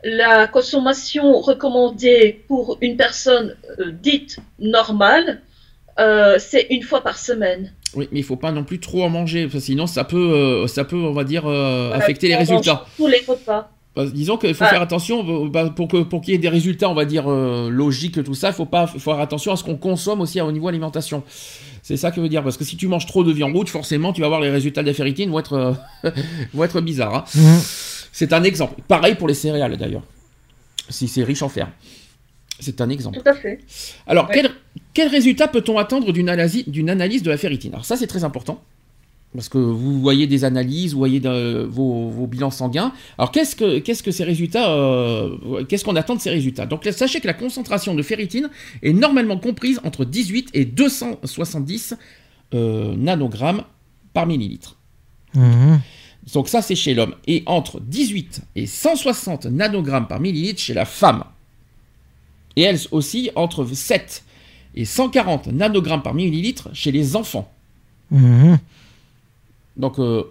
[0.04, 5.42] la consommation recommandée pour une personne euh, dite normale,
[6.00, 7.74] euh, c'est une fois par semaine.
[7.98, 10.18] Oui, mais il faut pas non plus trop en manger, parce que sinon ça peut,
[10.34, 12.86] euh, ça peut, on va dire, euh, Voilà, affecter les résultats.
[12.96, 13.70] Tous les repas.
[14.14, 14.68] Disons qu'il faut Ah.
[14.70, 17.24] faire attention euh, bah, pour que pour qu'il y ait des résultats, on va dire
[17.28, 18.50] euh, logiques, tout ça.
[18.50, 21.24] Il faut pas, faut faire attention à ce qu'on consomme aussi au niveau alimentation.
[21.82, 24.14] C'est ça que veut dire, parce que si tu manges trop de viande rouge, forcément,
[24.14, 25.54] tu vas voir les résultats de la ferritine vont être,
[26.04, 26.12] euh,
[26.54, 27.16] vont être bizarres.
[27.16, 27.24] hein.
[27.34, 27.60] Mhm.
[28.12, 28.80] C'est un exemple.
[28.88, 30.04] Pareil pour les céréales d'ailleurs,
[30.90, 31.68] si c'est riche en fer.
[32.60, 33.20] C'est un exemple.
[33.24, 33.60] Tout à fait.
[34.08, 34.34] Alors, Ouais.
[34.36, 34.52] quel,
[34.98, 37.72] quel résultat peut-on attendre d'une analyse, de la ferritine?
[37.72, 38.64] Alors ça, c'est très important.
[39.36, 42.92] Parce que vous voyez des analyses, vous voyez de- vos, vos bilans sanguins.
[43.20, 46.66] Alors qu'est-ce que, qu'est-ce que ces résultats, euh, qu'est-ce qu'on attend de ces résultats?
[46.66, 48.50] Donc là, sachez que la concentration de ferritine
[48.82, 51.94] est normalement comprise entre 18 et 270
[52.56, 53.66] euh, nanogrammes
[54.14, 54.80] par millilitre.
[55.36, 55.80] Mhm.
[56.34, 57.14] Donc ça, c'est chez l'homme.
[57.28, 61.24] Et entre 18 et 160 nanogrammes par millilitre chez la femme.
[62.56, 64.24] Et elles aussi entre 7
[64.78, 67.52] et 140 nanogrammes par millilitre chez les enfants.
[68.12, 68.58] Mhm.
[69.76, 70.24] Donc, euh,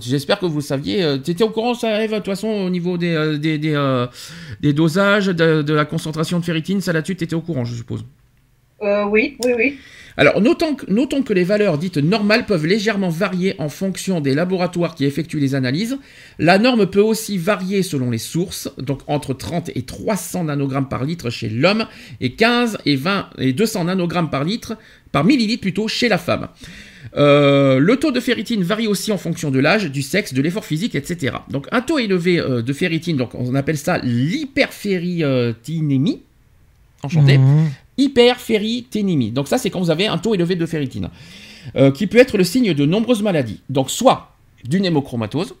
[0.00, 1.20] j'espère que vous le saviez.
[1.22, 3.74] Tu étais au courant, ça, Eve, de toute façon, au niveau des, euh, des, des,
[3.74, 4.06] euh,
[4.60, 7.74] des dosages, de, de la concentration de ferritine, ça là-dessus, tu étais au courant, je
[7.74, 8.04] suppose.
[8.82, 9.78] Euh, oui, oui, oui.
[10.16, 14.34] Alors, notons que, notons que les valeurs dites normales peuvent légèrement varier en fonction des
[14.34, 15.96] laboratoires qui effectuent les analyses.
[16.38, 21.04] La norme peut aussi varier selon les sources, donc entre 30 et 300 nanogrammes par
[21.04, 21.86] litre chez l'homme
[22.20, 24.76] et 15 et 20 et 200 nanogrammes par litre,
[25.12, 26.48] par millilitre plutôt, chez la femme.
[27.16, 30.64] Euh, le taux de ferritine varie aussi en fonction de l'âge, du sexe, de l'effort
[30.66, 31.36] physique, etc.
[31.50, 36.22] Donc un taux élevé euh, de ferritine, donc on appelle ça l'hyperferritinémie.
[37.02, 37.70] Enchanté Mhm.
[37.98, 39.30] Hyperferriténémie.
[39.30, 41.10] Donc ça, c'est quand vous avez un taux élevé de ferritine,
[41.76, 43.60] euh, qui peut être le signe de nombreuses maladies.
[43.68, 45.54] Donc soit d'une hémochromatose,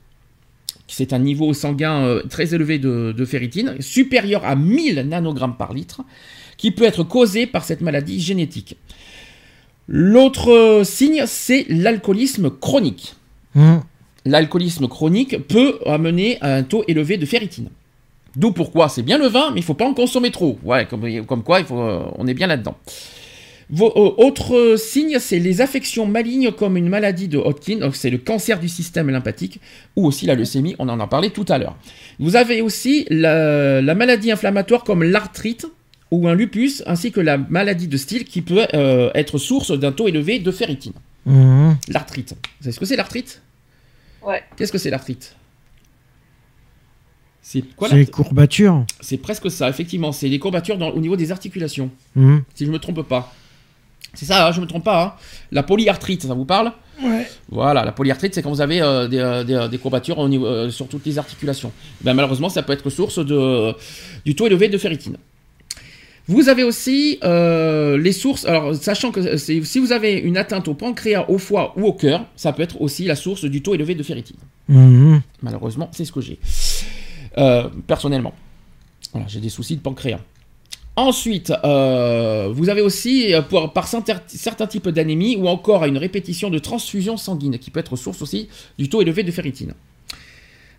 [0.88, 5.72] c'est un niveau sanguin euh, très élevé de, de ferritine, supérieur à 1000 nanogrammes par
[5.72, 6.02] litre,
[6.56, 8.76] qui peut être causé par cette maladie génétique.
[9.88, 13.14] L'autre euh, signe, c'est l'alcoolisme chronique.
[13.54, 13.82] Mhm.
[14.24, 17.68] L'alcoolisme chronique peut amener à un taux élevé de ferritine.
[18.36, 20.58] D'où pourquoi c'est bien le vin, mais il faut pas en consommer trop.
[20.62, 22.76] Ouais, comme, comme quoi, il faut, euh, on est bien là-dedans.
[23.70, 28.10] Vos, euh, autre signe, c'est les affections malignes comme une maladie de Hodgkin, donc c'est
[28.10, 29.60] le cancer du système lymphatique,
[29.96, 31.76] ou aussi la leucémie, on en a parlé tout à l'heure.
[32.18, 35.66] Vous avez aussi la, la maladie inflammatoire comme l'arthrite
[36.10, 39.92] ou un lupus, ainsi que la maladie de style qui peut euh, être source d'un
[39.92, 40.92] taux élevé de ferritine.
[41.24, 41.76] Mhm.
[41.88, 42.32] L'arthrite.
[42.32, 43.40] Vous savez ce que c'est l'arthrite?
[44.22, 44.42] Ouais.
[44.56, 45.34] Qu'est-ce que c'est l'arthrite?
[47.42, 48.84] C'est quoi C'est les courbatures.
[49.00, 50.12] C'est presque ça, effectivement.
[50.12, 52.42] C'est les courbatures dans- au niveau des articulations, Mhm.
[52.54, 53.32] si je me trompe pas.
[54.14, 55.02] C'est ça, hein, je me trompe pas.
[55.04, 55.12] hein.
[55.50, 57.26] La polyarthrite, ça vous parle Ouais.
[57.48, 60.28] Voilà, la polyarthrite, c'est quand vous avez euh, des, euh, des, euh, des courbatures au
[60.28, 61.72] niveau, euh, sur toutes les articulations.
[62.02, 63.74] Ben, malheureusement, ça peut être source de,
[64.24, 65.16] du taux élevé de ferritine.
[66.28, 70.74] Vous avez aussi euh, les sources, alors sachant que si vous avez une atteinte au
[70.74, 73.96] pancréas, au foie ou au cœur, ça peut être aussi la source du taux élevé
[73.96, 74.36] de ferritine.
[74.68, 75.22] Mhm.
[75.42, 76.38] Malheureusement, c'est ce que j'ai.
[77.38, 78.34] Euh, personnellement.
[79.28, 80.20] J'ai des soucis de pancréas.
[80.96, 85.96] Ensuite, euh, vous avez aussi, euh, pour- par certains types d'anémie ou encore à une
[85.96, 89.72] répétition de transfusion sanguine, qui peut être source aussi du taux élevé de ferritine.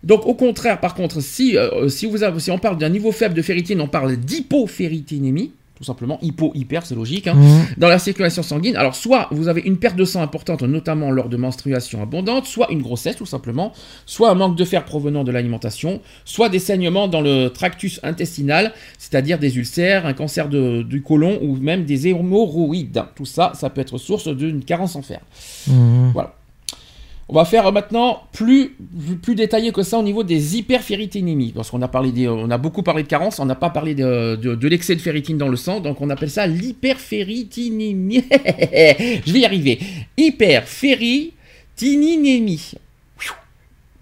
[0.04, 4.18] Donc, au contraire, par contre, si on parle d'un niveau faible de ferritine, on parle
[4.18, 5.52] d'hypoféritinémie,
[5.84, 6.18] tout simplement.
[6.22, 7.28] Hypo, hyper, c'est logique.
[7.28, 7.66] hein Mhm.
[7.78, 8.76] dans la circulation sanguine.
[8.78, 12.72] Alors, soit vous avez une perte de sang importante, notamment lors de menstruations abondantes, soit
[12.72, 13.74] une grossesse, tout simplement,
[14.06, 18.72] soit un manque de fer provenant de l'alimentation, soit des saignements dans le tractus intestinal,
[18.98, 23.04] c'est-à-dire des ulcères, un cancer de- du côlon ou même des hémorroïdes.
[23.16, 25.20] Tout ça, ça peut être source d'une carence en fer.
[25.68, 26.14] Mhm.
[27.30, 28.76] On va faire maintenant plus,
[29.28, 31.54] détaillé que ça au niveau des hyperféritinémies.
[31.54, 31.88] Parce qu'on a,
[32.58, 35.80] beaucoup parlé de carence, on n'a pas parlé de l'excès de ferritine dans le sang,
[35.80, 38.26] donc on appelle ça l'hyperféritinémie.
[39.26, 39.80] Je vais y arriver.
[40.18, 42.74] Hyperféritinémie.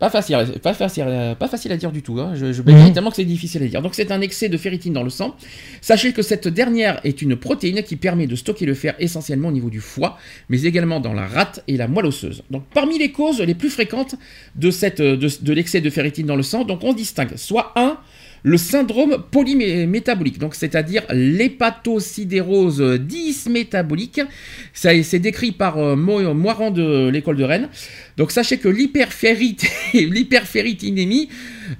[0.01, 1.05] Pas facile, pas facile,
[1.37, 2.19] pas facile à dire du tout.
[2.19, 2.33] hein.
[2.35, 2.91] Je, je Mhm.
[2.93, 3.81] tellement que c'est difficile à dire.
[3.83, 5.35] Donc c'est un excès de ferritine dans le sang.
[5.79, 9.51] Sachez que cette dernière est une protéine qui permet de stocker le fer essentiellement au
[9.51, 10.17] niveau du foie,
[10.49, 12.41] mais également dans la rate et la moelle osseuse.
[12.49, 14.15] Donc parmi les causes les plus fréquentes
[14.55, 17.97] de, cette, de, de l'excès de ferritine dans le sang, donc on distingue soit un,
[18.43, 24.21] le syndrome polymétabolique, donc c'est-à-dire l'hépatosidérose dysmétabolique.
[24.73, 27.69] Ça, c'est décrit par euh, Moiran de l'école de Rennes.
[28.17, 31.29] Donc sachez que l'hyperférite- l'hyperféritinémie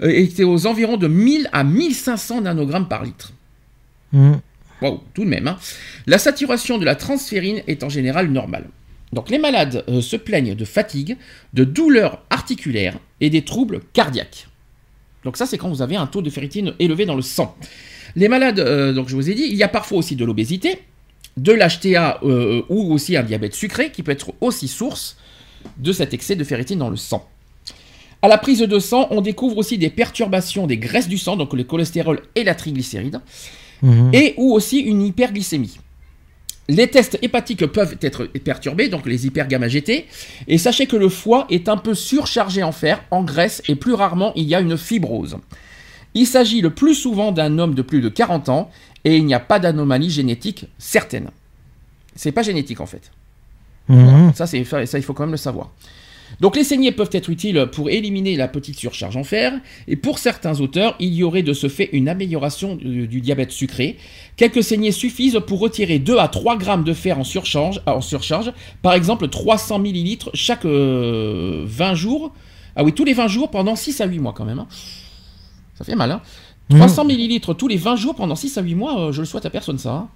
[0.03, 3.31] euh, était aux environs de 1000 à 1500 nanogrammes par litre.
[4.13, 4.39] Mhm.
[4.81, 5.47] Wow, tout de même.
[5.47, 5.57] hein.
[6.07, 8.65] La saturation de la transférine est en général normale.
[9.13, 11.17] Donc les malades euh, se plaignent de fatigue,
[11.53, 14.47] de douleurs articulaires et des troubles cardiaques.
[15.23, 17.55] Donc ça c'est quand vous avez un taux de ferritine élevé dans le sang.
[18.15, 20.79] Les malades, euh, donc je vous ai dit, il y a parfois aussi de l'obésité,
[21.37, 25.17] de l'HTA euh, ou aussi un diabète sucré qui peut être aussi source
[25.77, 27.27] de cet excès de ferritine dans le sang.
[28.21, 31.53] À la prise de sang, on découvre aussi des perturbations des graisses du sang, donc
[31.53, 33.19] le cholestérol et la triglycéride
[33.81, 34.11] Mhm.
[34.13, 35.79] et ou aussi une hyperglycémie.
[36.69, 40.05] Les tests hépatiques peuvent être perturbés, donc les hypergamma-GT,
[40.47, 43.93] et sachez que le foie est un peu surchargé en fer, en graisse, et plus
[43.93, 45.37] rarement il y a une fibrose.
[46.13, 48.69] Il s'agit le plus souvent d'un homme de plus de 40 ans,
[49.03, 51.31] et il n'y a pas d'anomalie génétique certaine.
[52.15, 53.11] C'est pas génétique en fait.
[53.87, 54.33] Mhm.
[54.35, 55.71] Ça, ça, il faut quand même le savoir.
[56.41, 59.53] Donc les saignées peuvent être utiles pour éliminer la petite surcharge en fer,
[59.87, 63.51] et pour certains auteurs, il y aurait de ce fait une amélioration du, du diabète
[63.51, 63.97] sucré.
[64.37, 68.51] Quelques saignées suffisent pour retirer 2 à 3 grammes de fer en surcharge, en surcharge
[68.81, 72.33] par exemple 300 millilitres chaque euh, 20 jours.
[72.75, 74.59] Ah oui, tous les 20 jours pendant 6 à 8 mois quand même.
[74.59, 74.67] hein.
[75.75, 76.21] Ça fait mal, hein
[76.69, 79.45] 300 millilitres tous les 20 jours pendant 6 à 8 mois, euh, je le souhaite
[79.45, 79.91] à personne ça.
[79.91, 80.09] hein.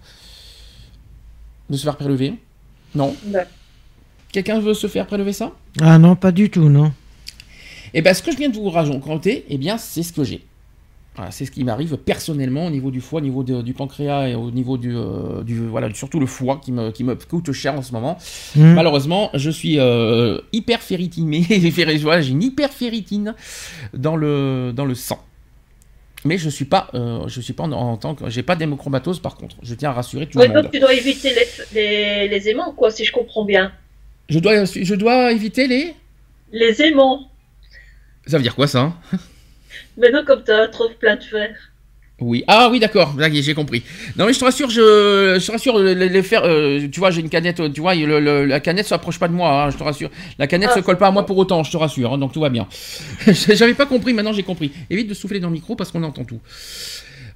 [1.70, 2.34] De se faire prélever
[2.96, 3.46] Non Ouais.
[4.36, 5.54] Quelqu'un veut se faire prélever ça?
[5.82, 6.92] Ah non, pas du tout, non.
[7.94, 10.44] Eh bien, ce que je viens de vous raconter, eh bien, c'est ce que j'ai.
[11.16, 14.28] Voilà, c'est ce qui m'arrive personnellement au niveau du foie, au niveau de- du pancréas
[14.28, 17.50] et au niveau du, euh, du voilà, surtout le foie qui me, qui me coûte
[17.54, 18.18] cher en ce moment.
[18.58, 18.74] Mhm.
[18.74, 20.82] Malheureusement, je suis euh, hyper
[22.04, 23.36] voilà, j'ai une hyperférritine
[23.94, 25.24] dans le, dans le sang.
[26.26, 29.22] Mais je suis pas, euh, je suis pas en, en tant que, j'ai pas d'hémochromatose
[29.22, 29.56] par contre.
[29.64, 30.64] Je tiens à rassurer tout Ouais, le monde.
[30.64, 33.72] donc tu dois éviter les, les, les aimants, quoi, si je comprends bien.
[34.30, 35.94] Je dois, je dois éviter les?
[36.52, 37.30] Les aimants.
[38.28, 38.96] Ça veut dire quoi ça hein?
[39.98, 41.50] Maintenant, comme tu as trop plein de fer.
[42.22, 42.44] Oui.
[42.48, 43.14] Ah oui, d'accord.
[43.34, 43.84] J'ai compris.
[44.16, 47.12] Non mais je te rassure, je, je te rassure, les, les fers, euh, tu vois,
[47.12, 49.78] j'ai une canette, tu vois, le- le- la canette s'approche pas de moi, hein, je
[49.78, 50.10] te rassure.
[50.40, 52.32] La canette Ah, se colle pas à moi pour autant, je te rassure, hein, donc
[52.32, 52.68] tout va bien.
[53.28, 54.72] J'avais pas compris, maintenant j'ai compris.
[54.90, 56.40] Évite de souffler dans le micro parce qu'on entend tout.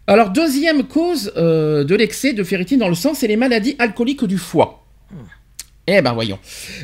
[0.08, 4.24] Alors, deuxième cause euh, de l'excès de ferritine dans le sang, c'est les maladies alcooliques
[4.26, 4.86] du foie.
[5.92, 6.38] Eh ben voyons.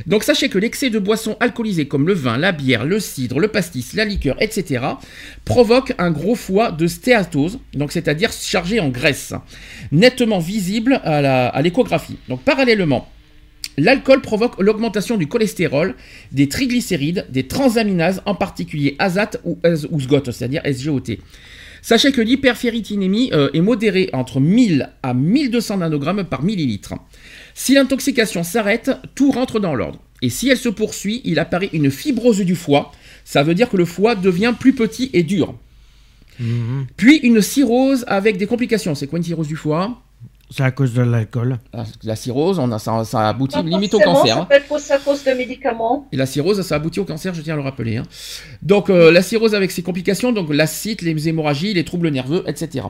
[0.07, 3.49] Donc sachez que l'excès de boissons alcoolisées comme le vin, la bière, le cidre, le
[3.49, 4.83] pastis, la liqueur, etc.
[5.45, 9.33] provoque un gros foie de stéatose, donc c'est-à-dire chargé en graisse,
[9.91, 12.17] nettement visible à l'échographie.
[12.27, 13.07] donc parallèlement,
[13.77, 15.93] l'alcool provoque l'augmentation du cholestérol,
[16.31, 19.59] des triglycérides, des transaminases, en particulier azate ou,
[19.91, 21.17] ou SGOT, c'est-à-dire SGOT.
[21.85, 26.95] Sachez que l'hyperféritinémie euh, est modérée entre 1000 à 1200 nanogrammes par millilitre.
[27.55, 29.99] Si l'intoxication s'arrête, tout rentre dans l'ordre.
[30.21, 32.91] Et si elle se poursuit, il apparaît une fibrose du foie.
[33.23, 35.55] Ça veut dire que le foie devient plus petit et dur.
[36.39, 36.85] Mhm.
[36.97, 38.93] Puis une cirrhose avec des complications.
[38.93, 40.01] C'est quoi une cirrhose du foie?
[40.51, 41.57] C'est à cause de l'alcool.
[41.73, 44.35] Ah, La cirrhose, on a, ça, ça aboutit Pas limite au cancer.
[44.35, 44.45] Ça hein.
[44.45, 46.07] peut être aussi à cause de médicaments.
[46.11, 47.97] Et la cirrhose, ça aboutit au cancer, je tiens à le rappeler.
[47.97, 48.03] hein.
[48.61, 52.85] Donc euh, la cirrhose avec ses complications, donc l'acide, les hémorragies, les troubles nerveux, etc.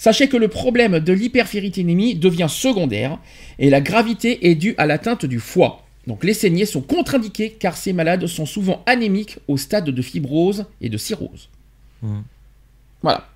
[0.00, 3.18] Sachez que le problème de l'hyperféritinémie devient secondaire
[3.58, 5.84] et la gravité est due à l'atteinte du foie.
[6.06, 10.64] Donc les saignées sont contre-indiquées car ces malades sont souvent anémiques au stade de fibrose
[10.80, 11.50] et de cirrhose.
[12.02, 12.22] Mhm.
[13.02, 13.28] Voilà.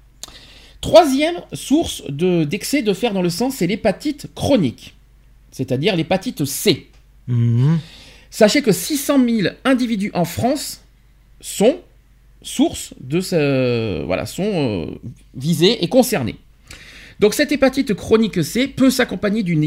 [0.81, 4.95] Troisième source de- d'excès de fer dans le sang, c'est l'hépatite chronique,
[5.51, 6.87] c'est-à-dire l'hépatite C.
[7.29, 7.79] Mhm.
[8.31, 10.81] Sachez que 600 000 individus en France
[11.43, 11.77] sont
[12.41, 14.87] source de ce, voilà, sont euh,
[15.35, 16.37] visés et concernés.
[17.21, 19.63] Donc cette hépatite chronique C peut s'accompagner d'une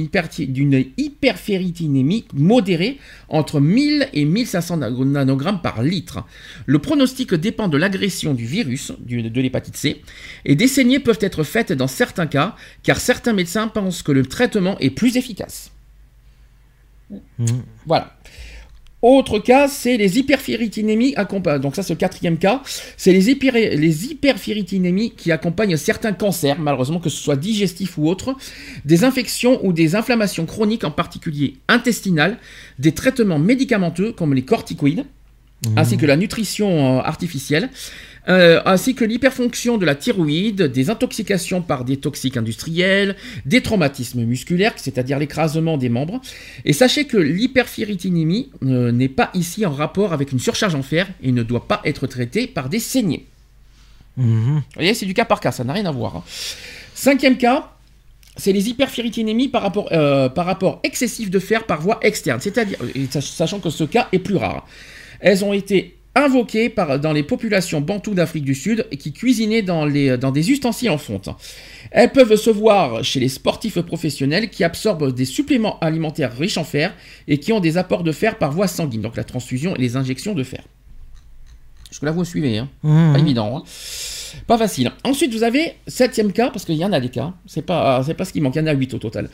[0.98, 6.24] hyperféritinémie modérée entre 1000 et 1500 nano- nanogrammes par litre.
[6.66, 10.02] Le pronostic dépend de l'agression du virus de l'hépatite C
[10.46, 14.26] et des saignées peuvent être faites dans certains cas car certains médecins pensent que le
[14.26, 15.72] traitement est plus efficace.
[17.10, 17.64] Mhm.
[17.86, 18.18] Voilà.
[19.04, 21.62] Autre cas, c'est les hyperféritinémies accompagnent.
[21.62, 22.64] Donc ça, c'est le quatrième cas.
[22.98, 28.36] C'est les, hyper- les qui accompagnent certains cancers, malheureusement que ce soit digestif ou autre,
[28.86, 32.38] des infections ou des inflammations chroniques, en particulier intestinales,
[32.80, 35.06] des traitements médicamenteux comme les corticoïdes,
[35.76, 37.70] ainsi que la nutrition euh, artificielle,
[38.30, 44.24] euh, ainsi que l'hyperfonction de la thyroïde, des intoxications par des toxiques industriels, des traumatismes
[44.24, 46.22] musculaires, c'est-à-dire l'écrasement des membres.
[46.66, 51.08] Et sachez que l'hyperféritinémie euh, n'est pas ici en rapport avec une surcharge en fer
[51.24, 53.26] et ne doit pas être traitée par des saignées.
[54.18, 54.56] Mhm.
[54.56, 56.18] Vous voyez, c'est du cas par cas, ça n'a rien à voir.
[56.18, 56.24] hein.
[56.94, 57.72] Cinquième cas,
[58.36, 62.78] c'est les hyperféritinémies par rapport, euh, par rapport excessif de fer par voie externe, c'est-à-dire,
[63.10, 64.68] sachant que ce cas est plus rare.
[65.20, 69.62] Elles ont été invoquées par, dans les populations bantoues d'Afrique du Sud et qui cuisinaient
[69.62, 71.30] dans, les, dans des ustensiles en fonte.
[71.91, 76.63] Elles peuvent se voir chez les sportifs professionnels qui absorbent des suppléments alimentaires riches en
[76.63, 76.93] fer
[77.27, 79.95] et qui ont des apports de fer par voie sanguine, donc la transfusion et les
[79.95, 80.63] injections de fer.
[81.89, 83.13] Jusque-là, vous me suivez, hein Mhm.
[83.13, 83.58] pas évident.
[83.58, 83.63] hein.
[84.48, 84.92] Pas facile.
[85.04, 87.34] Ensuite, vous avez septième cas, parce qu'il y en a des cas.
[87.46, 88.56] C'est pas, c'est pas ce qui manque.
[88.56, 89.30] Il y en a huit au total.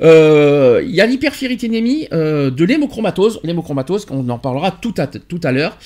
[0.00, 3.40] Euh, Il y a l'hyperféritinémie euh, de l'hémochromatose.
[3.44, 5.78] L'hémochromatose, on en parlera tout à, l'heure.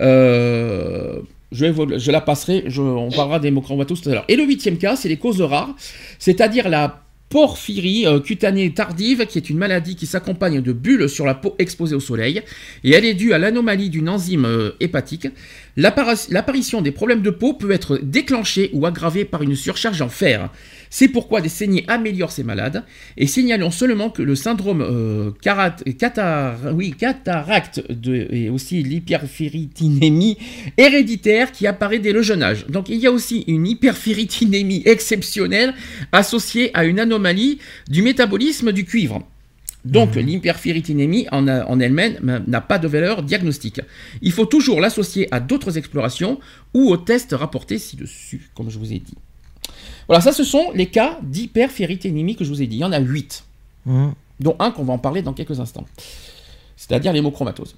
[0.00, 1.20] Euh,
[1.52, 1.66] je,
[1.98, 2.64] je la passerai.
[2.78, 4.24] On parlera d'hémochromatose tout à l'heure.
[4.28, 5.74] Et le huitième cas, c'est les causes rares,
[6.18, 11.26] c'est-à-dire la porphyrie euh, cutanée tardive, qui est une maladie qui s'accompagne de bulles sur
[11.26, 12.40] la peau exposée au soleil,
[12.84, 15.28] et elle est due à l'anomalie d'une enzyme hépatique.
[15.78, 20.50] L'apparition des problèmes de peau peut être déclenchée ou aggravée par une surcharge en fer.
[20.90, 22.82] C'est pourquoi des saignées améliorent ces malades.
[23.16, 25.30] Et signalons seulement que le syndrome euh,
[26.72, 30.36] oui, cataracte et aussi l'hyperféritinémie
[30.76, 32.66] héréditaire qui apparaît dès le jeune âge.
[32.66, 35.74] Donc il y a aussi une hyperféritinémie exceptionnelle
[36.10, 39.24] associée à une anomalie du métabolisme du cuivre.
[39.92, 41.46] Donc l'hyperféritinémie en,
[41.80, 43.80] elle-même n'a pas de valeur diagnostique.
[44.22, 46.38] Il faut toujours l'associer à d'autres explorations
[46.74, 49.14] ou aux tests rapportés ci-dessus, comme je vous ai dit.
[50.06, 52.76] Voilà, ça ce sont les cas d'hyperféritinémie que je vous ai dit.
[52.76, 53.44] Il y en a 8,
[53.86, 54.12] Mhm.
[54.40, 55.86] dont un qu'on va en parler dans quelques instants.
[56.76, 57.76] C'est-à-dire l'hémochromatose.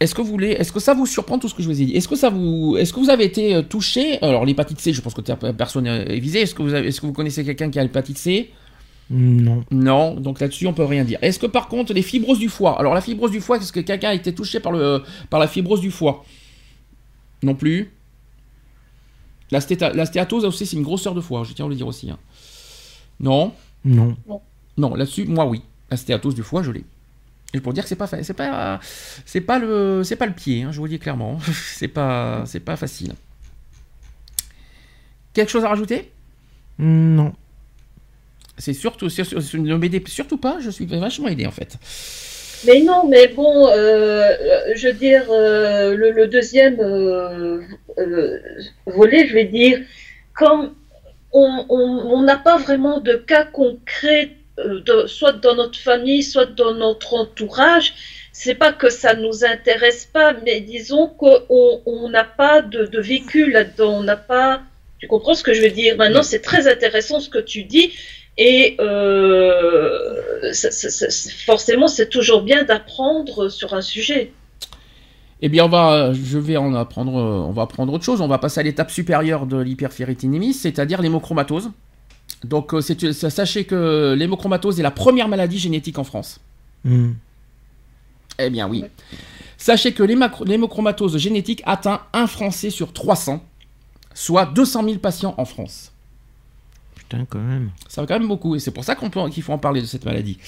[0.00, 1.84] Est-ce que vous voulez, est-ce que ça vous surprend tout ce que je vous ai
[1.86, 1.92] dit?
[1.96, 4.20] Est-ce que ça vous, est-ce que vous avez été euh, touché?
[4.20, 5.20] Alors l'hépatite C, je pense que
[5.52, 6.40] personne n'est visé.
[6.40, 8.50] Est-ce que vous avez, est-ce que vous connaissez quelqu'un qui a l'hépatite C?
[9.14, 9.62] Non.
[9.70, 11.18] non, donc là-dessus on peut rien dire.
[11.20, 13.80] Est-ce que par contre les fibroses du foie Alors la fibrose du foie, est-ce que
[13.80, 16.24] quelqu'un a été touché par, le, par la fibrose du foie?
[17.42, 17.92] Non plus.
[19.50, 21.86] La, stéta- la stéatose aussi c'est une grosseur de foie, je tiens à le dire
[21.86, 22.10] aussi.
[22.10, 22.18] hein.
[23.20, 23.52] Non
[23.84, 24.16] Non.
[24.78, 25.60] Non, là-dessus, moi oui.
[25.90, 26.84] La stéatose du foie, je l'ai.
[27.52, 28.80] Et pour dire que c'est pas c'est pas
[29.26, 31.38] c'est pas le c'est pas le pied, hein, je vous le dis clairement.
[31.76, 33.12] c'est pas c'est pas facile.
[35.34, 36.10] Quelque chose à rajouter?
[36.78, 37.34] Non.
[38.58, 41.76] C'est surtout sur- sur- sur- ne m'aidez surtout pas, je suis vachement aidé en fait.
[42.66, 44.28] Mais non, mais bon, euh,
[44.76, 47.60] je veux dire, euh, le, le deuxième euh,
[47.98, 48.38] euh,
[48.86, 49.80] volet, je vais dire,
[50.34, 50.74] comme
[51.32, 56.74] on n'a pas vraiment de cas concrets, euh, de- soit dans notre famille, soit dans
[56.74, 57.94] notre entourage,
[58.32, 63.00] c'est pas que ça nous intéresse pas, mais disons qu'on on n'a pas de, de
[63.00, 64.62] vécu là-dedans, on n'a pas.
[64.98, 65.96] Tu comprends ce que je veux dire?
[65.96, 67.92] Maintenant, c'est très intéressant ce que tu dis.
[68.38, 74.32] Et euh, ça- ça- ça- forcément, c'est toujours bien d'apprendre sur un sujet.
[75.42, 78.20] Eh bien, on va, je vais en apprendre, euh, on va apprendre autre chose.
[78.20, 81.70] On va passer à l'étape supérieure de l'hyperféritinémie, c'est-à-dire l'hémochromatose.
[82.44, 86.40] Donc, euh, sachez que l'hémochromatose est la première maladie génétique en France.
[86.84, 87.14] Mhm.
[88.38, 88.84] Eh bien oui.
[89.58, 93.44] Sachez que l'hémochromatose génétique atteint un Français sur 300,
[94.14, 95.91] soit 200 000 patients en France.
[97.12, 97.70] Putain, quand même.
[97.88, 99.80] Ça va quand même beaucoup, et c'est pour ça qu'on peut- qu'il faut en parler
[99.82, 100.38] de cette maladie.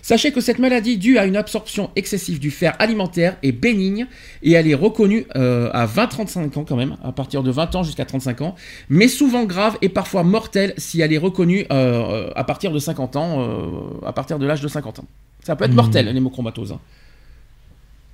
[0.00, 4.06] Sachez que cette maladie, due à une absorption excessive du fer alimentaire, est bénigne
[4.42, 7.82] et elle est reconnue euh, à 20-35 ans quand même, à partir de 20 ans
[7.82, 8.54] jusqu'à 35 ans,
[8.88, 13.16] mais souvent grave et parfois mortelle si elle est reconnue euh, à partir de 50
[13.16, 15.06] ans, euh, à partir de l'âge de 50 ans.
[15.42, 15.76] Ça peut être Mhm.
[15.76, 16.72] mortel, l'hémochromatose.
[16.72, 16.80] hein.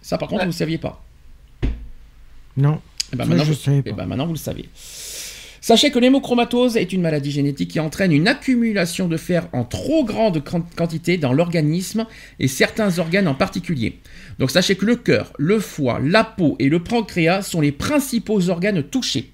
[0.00, 0.46] Ça par contre, Ouais.
[0.46, 1.02] vous ne saviez pas.
[2.56, 2.80] Non.
[3.12, 3.96] Eh ben, Ça, maintenant, je vous, savais eh pas.
[3.96, 4.68] ben, maintenant, vous le savez.
[5.64, 10.04] Sachez que l'hémochromatose est une maladie génétique qui entraîne une accumulation de fer en trop
[10.04, 12.04] grande quan- quantité dans l'organisme
[12.40, 14.00] et certains organes en particulier.
[14.40, 18.48] Donc sachez que le cœur, le foie, la peau et le pancréas sont les principaux
[18.50, 19.30] organes touchés.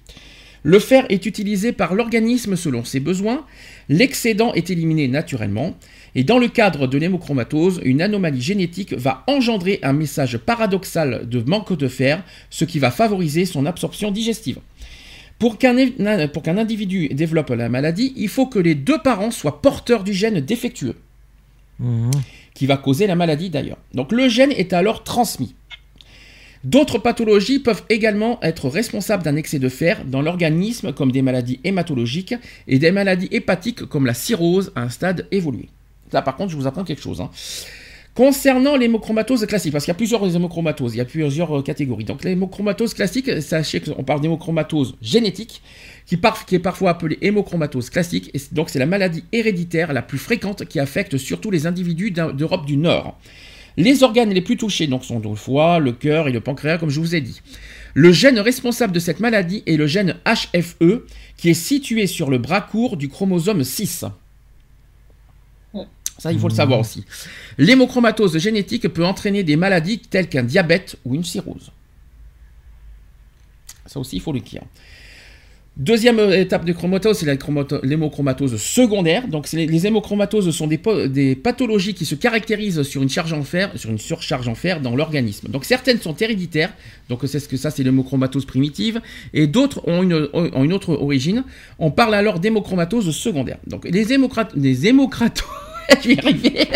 [0.61, 3.43] Le fer est utilisé par l'organisme selon ses besoins,
[3.87, 5.77] l'excédent est éliminé naturellement,
[6.13, 11.41] et dans le cadre de l'hémochromatose, une anomalie génétique va engendrer un message paradoxal de
[11.41, 14.59] manque de fer, ce qui va favoriser son absorption digestive.
[15.39, 15.77] Pour qu'un
[16.57, 20.95] individu développe la maladie, il faut que les deux parents soient porteurs du gène défectueux,
[21.79, 22.11] Mhm.
[22.53, 23.77] qui va causer la maladie d'ailleurs.
[23.93, 25.55] Donc le gène est alors transmis.
[26.65, 31.61] D'autres pathologies peuvent également être responsables d'un excès de fer dans l'organisme, comme des maladies
[31.63, 32.35] hématologiques
[32.67, 35.69] et des maladies hépatiques comme la cirrhose à un stade évolué.
[36.11, 37.21] Là, par contre, je vous apprends quelque chose.
[37.21, 37.29] hein.
[38.19, 42.03] Concernant l'hémochromatose classique, parce qu'il y a plusieurs hémochromatoses, il y a plusieurs euh, catégories.
[42.03, 45.61] Donc l'hémochromatose classique, sachez qu'on parle d'hémochromatose génétique,
[46.05, 50.65] qui, est parfois appelée hémochromatose classique, et donc c'est la maladie héréditaire la plus fréquente
[50.65, 53.17] qui affecte surtout les individus d'Eu- d'Europe du Nord.
[53.77, 56.89] Les organes les plus touchés donc, sont le foie, le cœur et le pancréas, comme
[56.89, 57.39] je vous ai dit.
[57.93, 61.05] Le gène responsable de cette maladie est le gène HFE,
[61.37, 64.03] qui est situé sur le bras court du chromosome 6.
[66.19, 67.05] Ça, il faut le savoir aussi.
[67.57, 71.71] L'hémochromatose génétique peut entraîner des maladies telles qu'un diabète ou une cirrhose.
[73.85, 74.61] Ça aussi, il faut le dire.
[75.77, 79.29] Deuxième étape de chromatose, c'est l'hémochromatose secondaire.
[79.29, 83.89] Donc, les, hémochromatoses sont des, pathologies qui se caractérisent sur une charge en fer, sur
[83.89, 85.47] une surcharge en fer dans l'organisme.
[85.47, 86.73] Donc, certaines sont héréditaires.
[87.07, 88.99] Donc, c'est ce que ça, c'est l'hémochromatose primitive,
[89.33, 91.45] et d'autres ont une, autre origine.
[91.77, 93.59] On parle alors d'hémochromatose secondaire.
[93.65, 94.05] Donc, les
[94.55, 95.45] les hémocratos
[96.03, 96.67] je vais y arriver.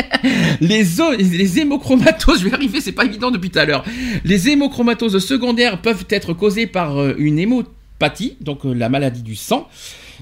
[0.62, 3.84] Les, hémochromatoses, je vais y arriver, c'est pas évident depuis tout à l'heure.
[4.24, 9.36] Les hémochromatoses secondaires peuvent être causées par euh, une hémopathie, donc euh, la maladie du
[9.36, 9.68] sang,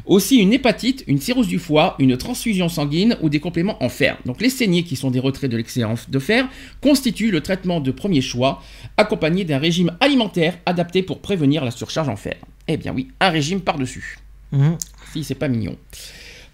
[0.06, 4.18] aussi une hépatite, une cirrhose du foie, une transfusion sanguine ou des compléments en fer.
[4.26, 6.48] Donc les saignées, qui sont des retraits de l'excès en- de fer,
[6.82, 8.62] constituent le traitement de premier choix,
[8.98, 12.36] accompagné d'un régime alimentaire adapté pour prévenir la surcharge en fer.
[12.68, 14.18] Eh bien oui, un régime par-dessus.
[14.52, 14.78] Mhm.
[15.14, 15.76] Si, c'est pas mignon.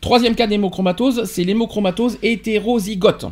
[0.02, 3.26] Troisième cas d'hémochromatose, c'est l'hémochromatose hétérozygote.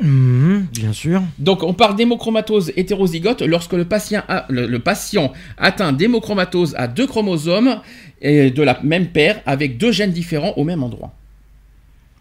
[0.00, 1.22] Mhm, Bien sûr.
[1.38, 6.88] Donc on parle d'hémochromatose hétérozygote lorsque le patient, a- le, le patient atteint d'hémochromatose à
[6.88, 7.80] deux chromosomes
[8.20, 11.12] et de la même paire avec deux gènes différents au même endroit.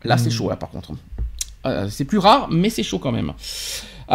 [0.03, 0.91] Là c'est chaud là par contre.
[1.65, 3.33] Euh, c'est plus rare mais c'est chaud quand même.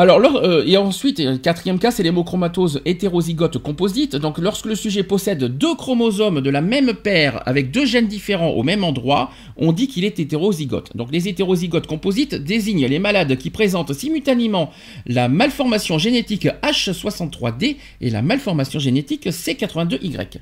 [0.01, 4.15] Alors, lors- euh, et ensuite, euh, le quatrième cas, c'est l'hémochromatose hétérozygote composite.
[4.15, 8.51] Donc, lorsque le sujet possède deux chromosomes de la même paire avec deux gènes différents
[8.51, 10.97] au même endroit, on dit qu'il est hétérozygote.
[10.97, 14.71] Donc, les hétérozygotes composites désignent les malades qui présentent simultanément
[15.07, 20.39] la malformation génétique H63D et la malformation génétique C82Y.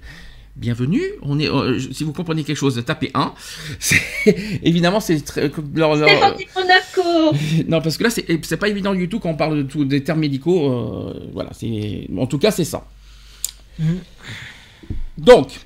[0.56, 3.34] Bienvenue, on est, euh, si vous comprenez quelque chose, tapez 1.
[3.78, 4.00] C'est-
[4.62, 5.50] Évidemment, c'est très.
[5.74, 6.95] leur- leur- Stéphanie Monaco
[7.68, 9.84] non, parce que là, c'est c'est pas évident du tout quand on parle de tout,
[9.84, 10.70] des termes médicaux.
[10.70, 12.08] euh, voilà, c'est.
[12.16, 12.86] En tout cas, c'est ça.
[13.78, 13.98] Mhm.
[15.18, 15.60] Donc,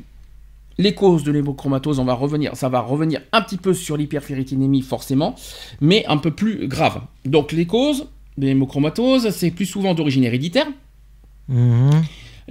[0.78, 2.56] les causes de l'hémochromatose, on va revenir.
[2.56, 5.34] Ça va revenir un petit peu sur l'hyperféritinémie, forcément,
[5.80, 7.00] mais un peu plus grave.
[7.24, 8.06] Donc, les causes
[8.38, 10.66] de l'hémochromatose, c'est plus souvent d'origine héréditaire.
[11.48, 12.02] Mhm.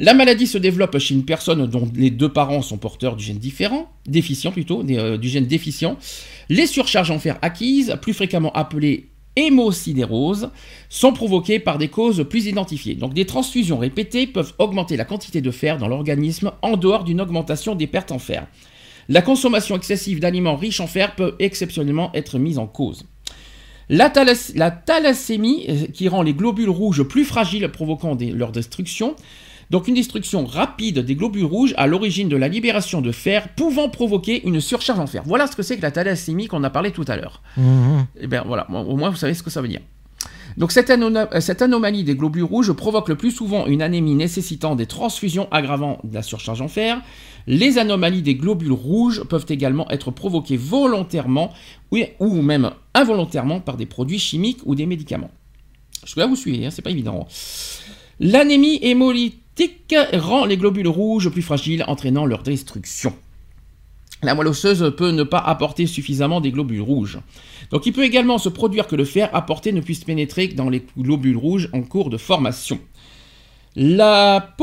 [0.01, 3.37] La maladie se développe chez une personne dont les deux parents sont porteurs du gène
[3.37, 5.97] différent, déficient plutôt, euh, du gène déficient.
[6.47, 10.51] Les surcharges en fer acquises, plus fréquemment appelées hémosidérose,
[10.87, 12.95] sont provoquées par des causes plus identifiées.
[12.95, 17.19] Donc des transfusions répétées peuvent augmenter la quantité de fer dans l'organisme en dehors d'une
[17.19, 18.47] augmentation des pertes en fer.
[19.09, 23.03] La consommation excessive d'aliments riches en fer peut exceptionnellement être mise en cause.
[23.89, 29.17] La, thalas- la thalassémie, euh, qui rend les globules rouges plus fragiles, provoquant leur destruction.
[29.70, 33.89] Donc une destruction rapide des globules rouges à l'origine de la libération de fer, pouvant
[33.89, 35.24] provoquer une surcharge en fer.
[35.26, 37.41] Voilà ce que c'est que la thalassémie qu'on a parlé tout à l'heure.
[37.57, 38.05] Mhm.
[38.20, 39.82] Eh bien voilà, au moins vous savez ce que ça veut dire.
[40.57, 45.47] Donc cette, anomalie des globules rouges provoque le plus souvent une anémie nécessitant des transfusions
[45.51, 47.01] aggravant de la surcharge en fer.
[47.47, 51.53] Les anomalies des globules rouges peuvent également être provoquées volontairement
[51.91, 55.32] oui, ou même involontairement par des produits chimiques ou des médicaments.
[56.01, 57.28] Parce que là, vous suivez, hein, c'est pas évident.
[58.20, 63.13] L'anémie hémolytique rend les globules rouges plus fragiles, entraînant leur destruction.
[64.22, 67.20] La moelle osseuse peut ne pas apporter suffisamment des globules rouges.
[67.72, 70.84] Donc il peut également se produire que le fer apporté ne puisse pénétrer dans les
[70.97, 72.80] globules rouges en cours de formation.
[73.78, 74.55] La,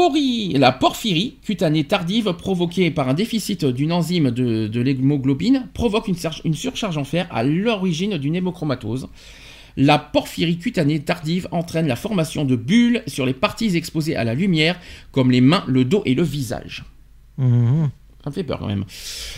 [0.79, 7.05] porphyrie cutanée tardive provoquée par un déficit d'une enzyme de, l'hémoglobine provoque une, surcharge en
[7.05, 9.09] fer à l'origine d'une hémochromatose.
[9.77, 14.35] La porphyrie cutanée tardive entraîne la formation de bulles sur les parties exposées à la
[14.35, 14.79] lumière,
[15.13, 16.85] comme les mains, le dos et le visage.
[17.37, 17.87] Mmh.
[18.25, 18.85] Ça me fait peur quand même,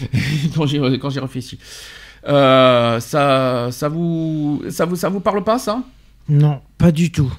[0.55, 0.78] quand j'y
[1.18, 1.59] réfléchis.
[2.26, 5.82] Euh, ça, ça, vous, ça, vous, ça vous parle pas, ça?
[6.28, 7.32] Non, pas du tout.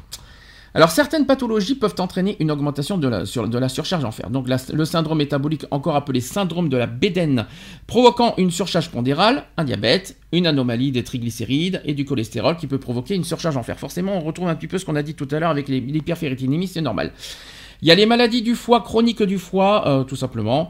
[0.74, 4.30] Alors certaines pathologies peuvent entraîner une augmentation de la, surcharge en fer.
[4.30, 7.46] Donc le syndrome métabolique, encore appelé syndrome de la bédaine,
[7.88, 12.78] provoquant une surcharge pondérale, un diabète, une anomalie des triglycérides et du cholestérol qui peut
[12.78, 13.80] provoquer une surcharge en fer.
[13.80, 16.68] Forcément, on retrouve un petit peu ce qu'on a dit tout à l'heure avec l'hyperferritinémie,
[16.68, 17.14] c'est normal.
[17.82, 20.70] Il y a les maladies du foie, chroniques du foie, euh, tout simplement,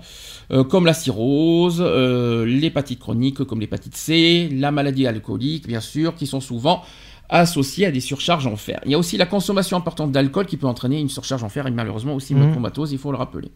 [0.51, 6.13] euh, comme la cirrhose, euh, l'hépatite chronique, comme l'hépatite C, la maladie alcoolique, bien sûr,
[6.13, 6.83] qui sont souvent
[7.29, 8.81] associées à des surcharges en fer.
[8.85, 11.67] Il y a aussi la consommation importante d'alcool qui peut entraîner une surcharge en fer
[11.67, 12.71] et malheureusement aussi une mmh.
[12.91, 13.51] il faut le rappeler.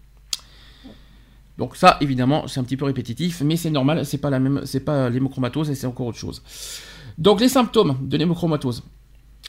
[1.58, 4.62] Donc ça, évidemment, c'est un petit peu répétitif, mais c'est normal, c'est pas la même,
[4.66, 6.42] c'est pas l'hémochromatose et c'est encore autre chose.
[7.18, 8.84] Donc les symptômes de l'hémochromatose.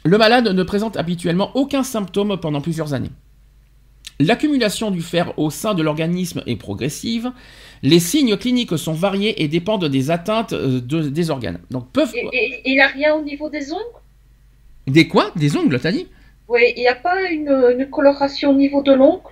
[0.05, 3.11] Le malade ne présente habituellement aucun symptôme pendant plusieurs années.
[4.20, 7.33] L'accumulation du fer au sein de l'organisme est progressive.
[7.83, 11.59] Les signes cliniques sont variés et dépendent des atteintes euh, des organes.
[11.70, 12.12] Donc peuvent.
[12.14, 14.04] Et, il n'a rien au niveau des ongles?
[14.87, 15.30] Des quoi?
[15.37, 16.09] Des ongles, t'as dit?
[16.49, 19.22] Oui, il n'y a pas une, coloration au niveau de l'ongle?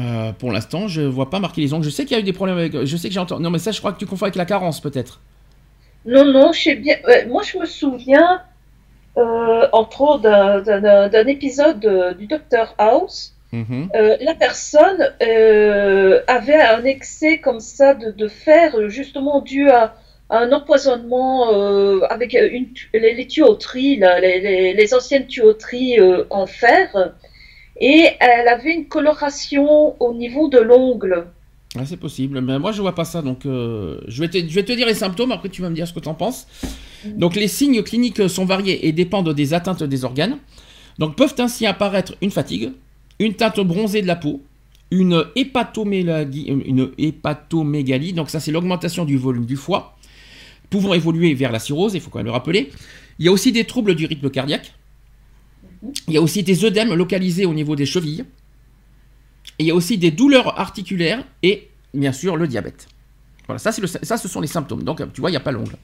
[0.00, 1.84] Euh, Pour l'instant, je vois pas marquer les ongles.
[1.84, 2.84] Je sais qu'il y a eu des problèmes avec.
[2.84, 3.42] Je sais que j'ai entendu.
[3.42, 5.20] Non, mais ça, je crois que tu confonds avec la carence, peut-être.
[6.06, 6.96] Non, non, je sais bien.
[7.28, 8.42] moi, je me souviens,
[9.16, 13.88] euh, entre autres, d'un épisode du Dr House Mhm.
[13.94, 19.94] Euh, la personne euh, avait un excès comme ça de, fer, justement dû à,
[20.30, 25.98] un empoisonnement euh, avec une, les, tuyauteries, les, anciennes tuyauteries
[26.30, 27.14] en fer,
[27.80, 31.26] et elle avait une coloration au niveau de l'ongle.
[31.76, 34.62] Ah, c'est possible, mais moi je vois pas ça, donc je, vais te, je vais
[34.62, 36.46] te dire les symptômes, après tu vas me dire ce que tu en penses.
[37.04, 37.18] Mhm.
[37.18, 40.38] Donc les signes cliniques sont variés et dépendent des atteintes des organes.
[40.98, 42.70] Donc peuvent ainsi apparaître une fatigue,
[43.18, 44.42] une teinte bronzée de la peau,
[44.90, 49.93] une hépatomégalie donc ça c'est l'augmentation du volume du foie,
[50.70, 52.70] pouvant évoluer vers la cirrhose, il faut quand même le rappeler.
[53.18, 54.74] Il y a aussi des troubles du rythme cardiaque.
[56.08, 58.24] Il y a aussi des œdèmes localisés au niveau des chevilles.
[59.58, 62.88] Et il y a aussi des douleurs articulaires et bien sûr le diabète.
[63.46, 64.82] Voilà, ça, le, ça ce sont les symptômes.
[64.82, 65.76] Donc tu vois, il n'y a pas l'ongle.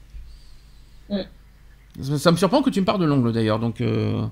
[2.01, 3.59] Ça, me surprend que tu me parles de l'ongle d'ailleurs.
[3.59, 4.25] Donc euh,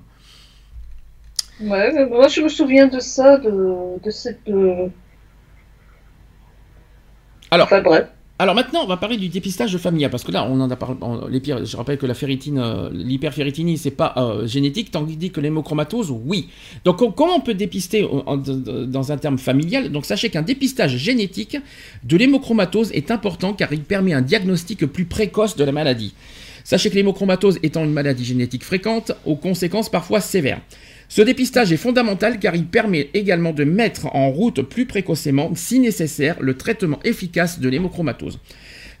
[1.60, 4.48] Ouais, moi je me souviens de ça, de, de cette.
[4.48, 4.88] Euh,
[7.50, 8.08] alors, enfin, bref.
[8.40, 10.96] Alors maintenant, on va parler du dépistage familial, parce que là, on en a parlé.
[11.44, 16.48] Je rappelle que la ferritine, euh, l'hyperferritinie, c'est pas euh, génétique, tandis que l'hémochromatose, oui.
[16.86, 18.08] Donc comment on peut dépister
[18.86, 19.92] dans un terme familial?
[19.92, 21.58] Donc sachez qu'un dépistage génétique
[22.02, 26.14] de l'hémochromatose est important car il permet un diagnostic plus précoce de la maladie.
[26.64, 30.62] Sachez que l'hémochromatose étant une maladie génétique fréquente, aux conséquences parfois sévères.
[31.10, 35.80] Ce dépistage est fondamental car il permet également de mettre en route plus précocement, si
[35.80, 38.38] nécessaire, le traitement efficace de l'hémochromatose.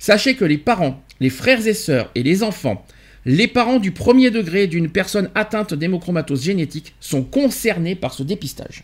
[0.00, 2.84] Sachez que les parents, les frères et sœurs et les enfants,
[3.26, 8.82] les parents du premier degré d'une personne atteinte d'hémochromatose génétique sont concernés par ce dépistage.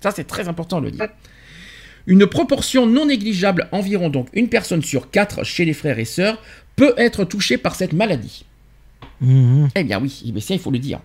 [0.00, 1.08] Ça, c'est très important de le dire.
[2.06, 6.40] Une proportion non négligeable, environ donc une personne sur quatre chez les frères et sœurs,
[6.76, 8.44] peut être touchée par cette maladie.
[9.20, 9.66] Mmh.
[9.74, 11.00] Eh bien oui, mais ça, il faut le dire.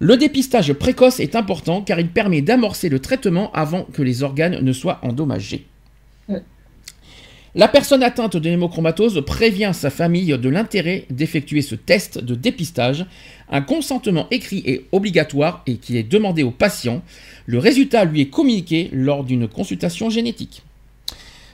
[0.00, 4.60] Le dépistage précoce est important car il permet d'amorcer le traitement avant que les organes
[4.60, 5.66] ne soient endommagés.
[7.54, 13.06] La personne atteinte de l'hémochromatose prévient sa famille de l'intérêt d'effectuer ce test de dépistage.
[13.50, 17.02] Un consentement écrit est obligatoire et qui est demandé au patient.
[17.46, 20.62] Le résultat lui est communiqué lors d'une consultation génétique.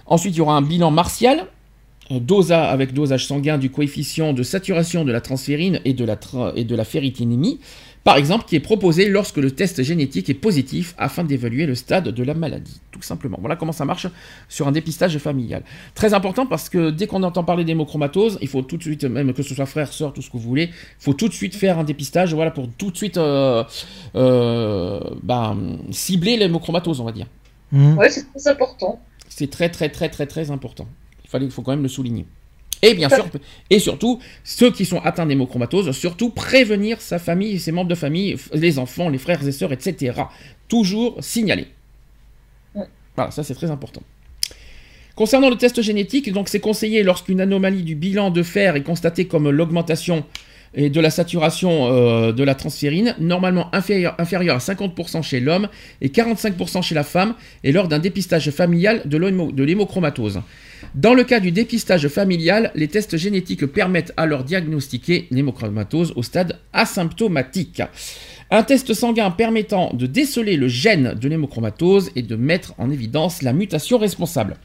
[0.05, 1.47] Ensuite, il y aura un bilan martial,
[2.11, 6.19] dosa avec dosage sanguin du coefficient de saturation de la transférine et de la,
[6.57, 7.61] et de la ferritinémie,
[8.05, 12.11] par exemple, qui est proposé lorsque le test génétique est positif afin d'évaluer le stade
[12.11, 13.39] de la maladie, tout simplement.
[13.41, 14.07] Voilà comment ça marche
[14.51, 15.63] sur un dépistage familial.
[15.95, 19.33] Très important parce que dès qu'on entend parler d'hémochromatose, il faut tout de suite, même
[19.33, 21.55] que ce soit frère, soeur, tout ce que vous voulez, il faut tout de suite
[21.55, 23.65] faire un dépistage, voilà, pour tout de suite euh,
[24.17, 25.57] euh, bah,
[25.91, 27.27] cibler l'hémochromatose, on va dire.
[27.73, 27.97] Mmh.
[27.97, 29.01] Ouais, c'est très important.
[29.31, 30.87] C'est très très très très très important.
[31.25, 32.27] Il fallait, il faut quand même le souligner.
[32.85, 33.27] Et bien sûr,
[33.71, 38.37] et surtout, ceux qui sont atteints d'hémochromatose, surtout prévenir sa famille, ses membres de famille,
[38.53, 40.23] les enfants, les frères et sœurs, etc.
[40.69, 41.69] Toujours signaler.
[43.17, 44.03] Voilà, ça c'est très important.
[45.15, 49.27] Concernant le test génétique, donc c'est conseillé lorsqu'une anomalie du bilan de fer est constatée
[49.27, 50.25] comme l'augmentation
[50.75, 55.69] et de la saturation euh, de la transférine, normalement inférieure inférieur à 50% chez l'homme
[56.01, 60.41] et 45% chez la femme, et lors d'un dépistage familial de l'hémochromatose.
[60.95, 66.59] Dans le cas du dépistage familial, les tests génétiques permettent alors diagnostiquer l'hémochromatose au stade
[66.73, 67.83] asymptomatique.
[68.51, 73.43] Un test sanguin permettant de déceler le gène de l'hémochromatose et de mettre en évidence
[73.43, 74.57] la mutation responsable.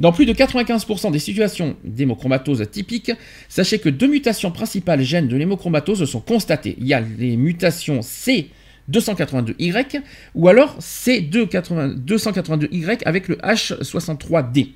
[0.00, 3.12] Dans plus de 95% des situations d'hémochromatose typiques,
[3.50, 6.74] sachez que deux mutations principales gènes de l'hémochromatose sont constatées.
[6.80, 10.00] Il y a les mutations C282Y
[10.34, 14.68] ou alors C282Y avec le H63D.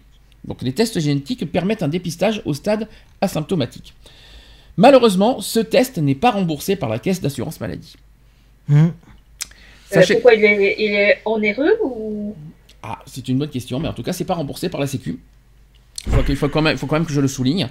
[0.45, 2.87] Donc les tests génétiques permettent un dépistage au stade
[3.23, 3.95] asymptomatique.
[4.77, 7.97] Malheureusement, ce test n'est pas remboursé par la caisse d'assurance maladie.
[8.69, 8.89] Mmh.
[9.91, 12.37] pourquoi il est, il est onéreux ou
[12.87, 15.19] ah, c'est une bonne question, mais en tout cas, c'est pas remboursé par la Sécu.
[16.29, 17.67] Il faut, quand même, faut quand même que je le souligne.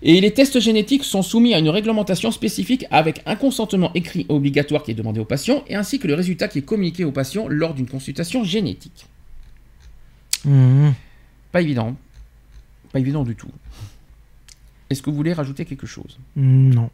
[0.00, 4.82] Et les tests génétiques sont soumis à une réglementation spécifique avec un consentement écrit obligatoire
[4.82, 7.46] qui est demandé aux patients et ainsi que le résultat qui est communiqué aux patients
[7.46, 9.04] lors d'une consultation génétique.
[10.46, 10.92] Mmh.
[11.52, 11.94] Pas évident.
[12.90, 13.50] Pas évident du tout.
[14.88, 16.18] Est-ce que vous voulez rajouter quelque chose?
[16.36, 16.88] Non.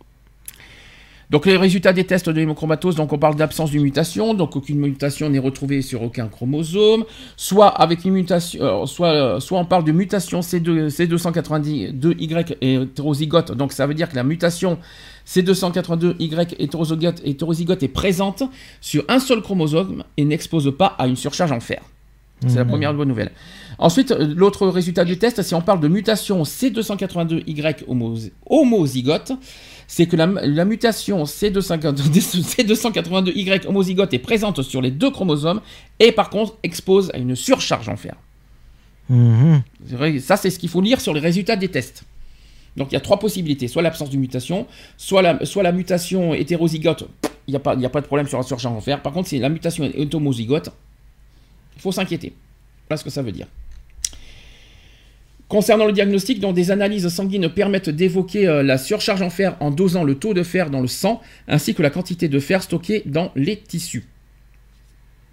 [1.31, 4.78] Donc les résultats des tests de l'hémochromatose, donc on parle d'absence d'une mutation, donc aucune
[4.78, 7.05] mutation n'est retrouvée sur aucun chromosome,
[7.37, 13.53] soit avec une mutation, euh, soit, euh, soit on parle de mutation C2, C282Y hétérozygote,
[13.53, 14.78] donc ça veut dire que la mutation
[15.24, 18.43] C282Y hétérozygote, hétérozygote est présente
[18.81, 21.81] sur un seul chromosome et n'expose pas à une surcharge en fer.
[22.47, 22.68] C'est la mmh.
[22.68, 23.33] première bonne nouvelle.
[23.78, 27.85] Ensuite, euh, l'autre résultat du test, si on parle de mutation C282Y
[28.47, 29.33] homozygote,
[29.91, 35.61] c'est que la, mutation C282Y homozygote est présente sur les deux chromosomes
[35.99, 38.14] et par contre expose à une surcharge en fer.
[39.09, 39.62] Mhm.
[40.20, 42.05] ça, c'est ce qu'il faut lire sur les résultats des tests.
[42.76, 46.34] Donc il y a trois possibilités, soit l'absence de mutation, soit la, soit la mutation
[46.34, 47.09] hétérozygote,
[47.49, 49.03] il n'y a, pas, a pas de problème sur la surcharge en fer.
[49.03, 50.70] Par contre, si la mutation est homozygote,
[51.74, 52.32] il faut s'inquiéter.
[52.88, 53.49] Voilà ce que ça veut dire.
[55.51, 59.72] Concernant le diagnostic, dont des analyses sanguines permettent d'évoquer euh, la surcharge en fer en
[59.72, 63.03] dosant le taux de fer dans le sang, ainsi que la quantité de fer stocké
[63.05, 64.05] dans les tissus.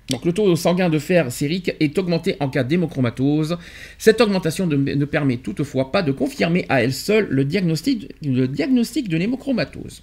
[0.09, 3.59] Donc le taux sanguin de fer sérique est augmenté en cas d'hémochromatose.
[3.99, 10.01] Cette augmentation ne, permet toutefois pas de confirmer à elle seule le diagnostic de l'hémochromatose.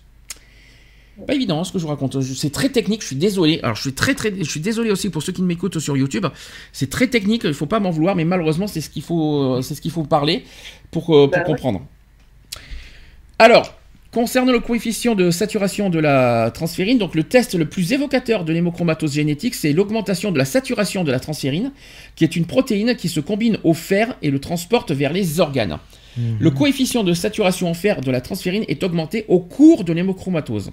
[1.26, 2.20] Pas évident ce que je vous raconte.
[2.22, 3.60] C'est très technique, je suis désolé.
[3.62, 6.26] Alors je suis très très je suis désolé aussi pour ceux qui m'écoutent sur YouTube.
[6.72, 9.74] C'est très technique, il faut pas m'en vouloir, mais malheureusement c'est ce qu'il faut c'est
[9.74, 10.44] ce qu'il faut parler
[10.90, 11.82] pour, euh, pour bah comprendre.
[13.38, 13.74] Alors,
[14.10, 18.52] concernant le coefficient de saturation de la transférine, donc le test le plus évocateur de
[18.52, 21.72] l'hémochromatose génétique, c'est l'augmentation de la saturation de la transférine,
[22.14, 25.78] qui est une protéine qui se combine au fer et le transporte vers les organes.
[26.16, 26.36] Mhm.
[26.38, 30.70] Le coefficient de saturation en fer de la transférine est augmenté au cours de l'hémochromatose.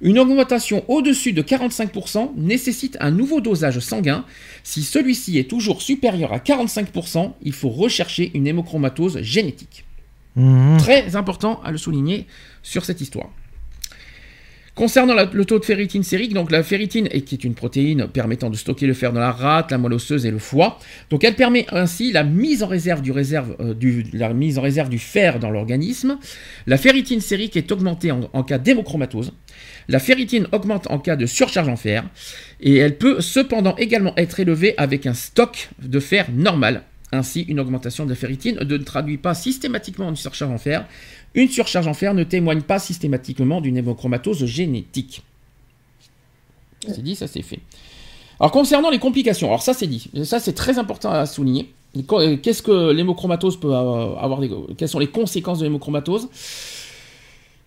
[0.00, 4.24] Une augmentation au-dessus de 45% nécessite un nouveau dosage sanguin.
[4.62, 9.84] Si celui-ci est toujours supérieur à 45%, il faut rechercher une hémochromatose génétique.
[10.36, 10.76] Mhm.
[10.78, 12.26] Très important à le souligner
[12.62, 13.30] sur cette histoire.
[14.78, 18.54] Concernant le taux de ferritine sérique, donc la ferritine, qui est une protéine permettant de
[18.54, 20.78] stocker le fer dans la rate, la moelle osseuse et le foie,
[21.10, 24.62] donc elle permet ainsi la mise en réserve du, réserve, euh, du, la mise en
[24.62, 26.20] réserve du fer dans l'organisme.
[26.68, 29.32] La ferritine sérique est augmentée en, en cas d'hémochromatose.
[29.88, 32.04] La ferritine augmente en cas de surcharge en fer
[32.60, 36.82] et elle peut cependant également être élevée avec un stock de fer normal.
[37.10, 40.86] Ainsi, une augmentation de la ferritine ne traduit pas systématiquement une surcharge en fer.
[41.34, 45.22] Une surcharge en fer ne témoigne pas systématiquement d'une hémochromatose génétique.
[46.86, 47.60] C'est dit, ça c'est fait.
[48.40, 51.72] Alors concernant les complications, alors ça c'est dit, ça c'est très important à souligner.
[52.42, 54.40] Qu'est-ce que l'hémochromatose peut avoir
[54.76, 56.28] Quelles sont les conséquences de l'hémochromatose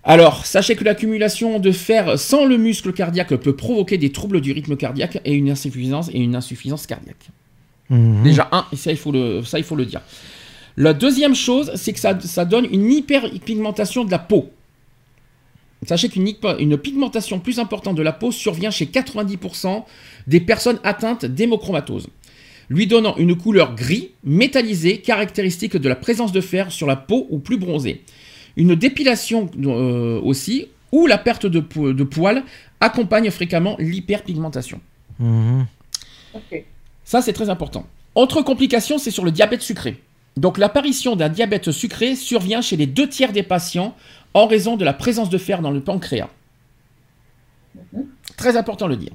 [0.04, 4.52] alors, sachez que l'accumulation de fer sans le muscle cardiaque peut provoquer des troubles du
[4.52, 7.30] rythme cardiaque et une insuffisance, et une insuffisance cardiaque.
[7.90, 8.24] Mhm.
[8.24, 10.02] Déjà, un, et ça il, faut le, ça, il faut le dire.
[10.78, 14.50] La deuxième chose, c'est que ça, donne une hyperpigmentation de la peau.
[15.86, 19.84] Sachez qu'une une pigmentation plus importante de la peau survient chez 90%
[20.28, 22.08] des personnes atteintes d'hémochromatose,
[22.70, 27.28] lui donnant une couleur gris métallisée caractéristique de la présence de fer sur la peau
[27.30, 28.04] ou plus bronzée.
[28.58, 32.44] Une dépilation euh, aussi, ou la perte de, de poils,
[32.80, 34.82] accompagne fréquemment l'hyperpigmentation.
[35.20, 35.66] Mhm.
[37.04, 37.86] Ça, c'est très important.
[38.16, 40.02] Autre complication, c'est sur le diabète sucré.
[40.38, 43.96] Donc l'apparition d'un diabète sucré survient chez les deux tiers des patients
[44.34, 46.30] en raison de la présence de fer dans le pancréas.
[48.38, 49.12] Très important de le dire.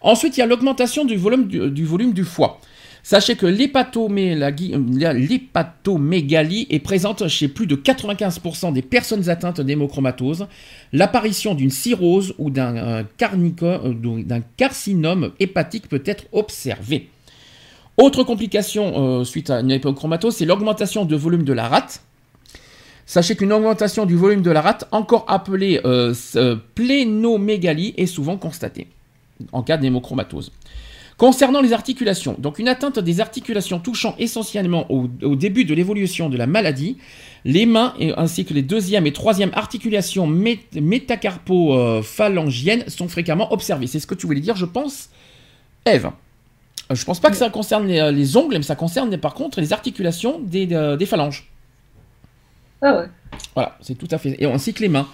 [0.00, 2.60] Ensuite, il y a l'augmentation du volume du, du volume du foie.
[3.08, 4.66] Sachez que l'hépatomégalie
[6.70, 10.48] est présente chez plus de 95% des personnes atteintes d'hémochromatose.
[10.92, 13.94] L'apparition d'une cirrhose ou d'un euh, euh,
[14.24, 17.08] d'un carcinome hépatique peut être observée.
[17.96, 22.02] Autre complication euh, suite à une hémochromatose, c'est l'augmentation de volume de la rate.
[23.06, 25.80] Sachez qu'une augmentation du volume de la rate, encore appelée
[26.74, 28.88] plénomégalie, est souvent constatée
[29.52, 30.50] en cas d'hémochromatose.
[31.18, 36.28] Concernant les articulations, donc une atteinte des articulations touchant essentiellement au, au début de l'évolution
[36.28, 36.98] de la maladie,
[37.46, 43.86] les mains ainsi que les deuxième et troisième articulations mé- métacarpo-phalangiennes sont fréquemment observées.
[43.86, 45.08] C'est ce que tu voulais dire, je pense,
[45.86, 46.10] Eve.
[46.92, 49.72] Je pense pas que ça concerne les, les ongles, mais ça concerne par contre les
[49.72, 51.48] articulations des, euh, des phalanges.
[52.82, 53.06] Ah ouais.
[53.54, 54.36] Voilà, c'est tout à fait.
[54.38, 55.08] Et ainsi que les mains.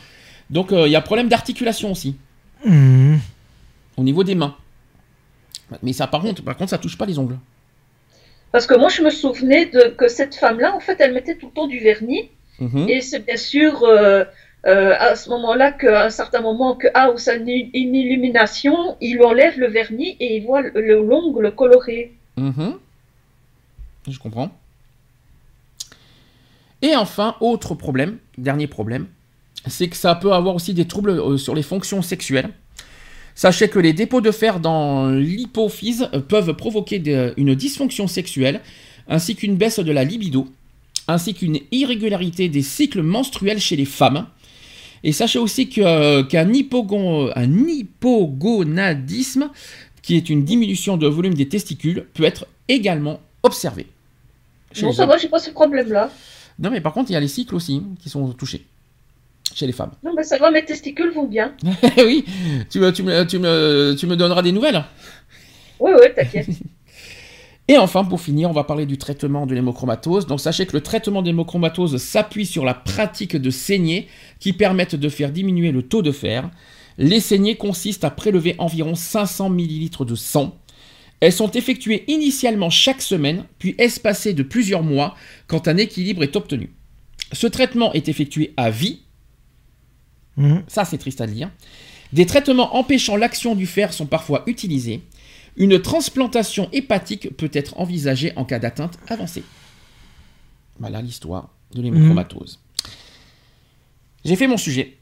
[0.51, 2.17] Donc euh, il y a problème d'articulation aussi,
[2.65, 3.21] Mhm.
[3.97, 4.55] au niveau des mains.
[5.83, 7.39] Mais ça, par contre, par contre, ça touche pas les ongles.
[8.51, 11.47] Parce que moi, je me souvenais de, que cette femme-là, en fait, elle mettait tout
[11.47, 12.29] le temps du vernis.
[12.59, 12.87] Mhm.
[12.89, 14.25] Et c'est bien sûr euh,
[14.67, 19.59] euh, à ce moment-là qu'à un certain moment, que ah, une, une illumination, il enlève
[19.59, 22.13] le vernis et il voit le- le- l'ongle coloré.
[22.37, 22.75] Mhm.
[24.09, 24.51] Je comprends.
[26.83, 29.07] Et enfin, autre problème, dernier problème,
[29.69, 32.51] c'est que ça peut avoir aussi des troubles euh, sur les fonctions sexuelles.
[33.35, 38.61] Sachez que les dépôts de fer dans l'hypophyse euh, peuvent provoquer de- une dysfonction sexuelle,
[39.09, 40.49] ainsi qu'une baisse de la libido,
[41.09, 44.27] ainsi qu'une irrégularité des cycles menstruels chez les femmes.
[45.05, 49.51] Et sachez aussi euh, qu'un hypogon- un hypogonadisme,
[50.03, 53.87] qui est une diminution de volume des testicules, peut être également observé.
[54.73, 56.11] Chez Non, ça va, j'ai pas ce problème-là.
[56.59, 58.65] Non, mais par contre, il y a les cycles aussi qui sont touchés
[59.55, 59.93] chez les femmes.
[60.03, 61.55] Non, mais ça va, mes testicules vont bien.
[61.99, 62.25] oui,
[62.71, 64.85] tu me, tu, me, tu, me, tu me donneras des nouvelles.
[65.81, 66.49] Oui, oui, t'inquiète.
[67.69, 70.27] Et enfin, pour finir, on va parler du traitement de l'hémochromatose.
[70.27, 74.09] Donc sachez que le traitement de l'hémochromatose s'appuie sur la pratique de saignées
[74.41, 76.51] qui permettent de faire diminuer le taux de fer.
[76.99, 80.59] Les saignées consistent à prélever environ 500 ml de sang.
[81.21, 85.15] Elles sont effectuées initialement chaque semaine, puis espacées de plusieurs mois
[85.47, 86.73] quand un équilibre est obtenu.
[87.33, 89.02] Ce traitement est effectué à vie,
[90.37, 90.65] Mhm.
[90.67, 91.51] ça c'est triste à dire.
[92.13, 95.03] Des traitements empêchant l'action du fer sont parfois utilisés.
[95.57, 99.45] Une transplantation hépatique peut être envisagée en cas d'atteinte avancée.
[100.79, 102.61] Voilà l'histoire de l'hémochromatose.
[104.25, 104.99] J'ai fait mon sujet.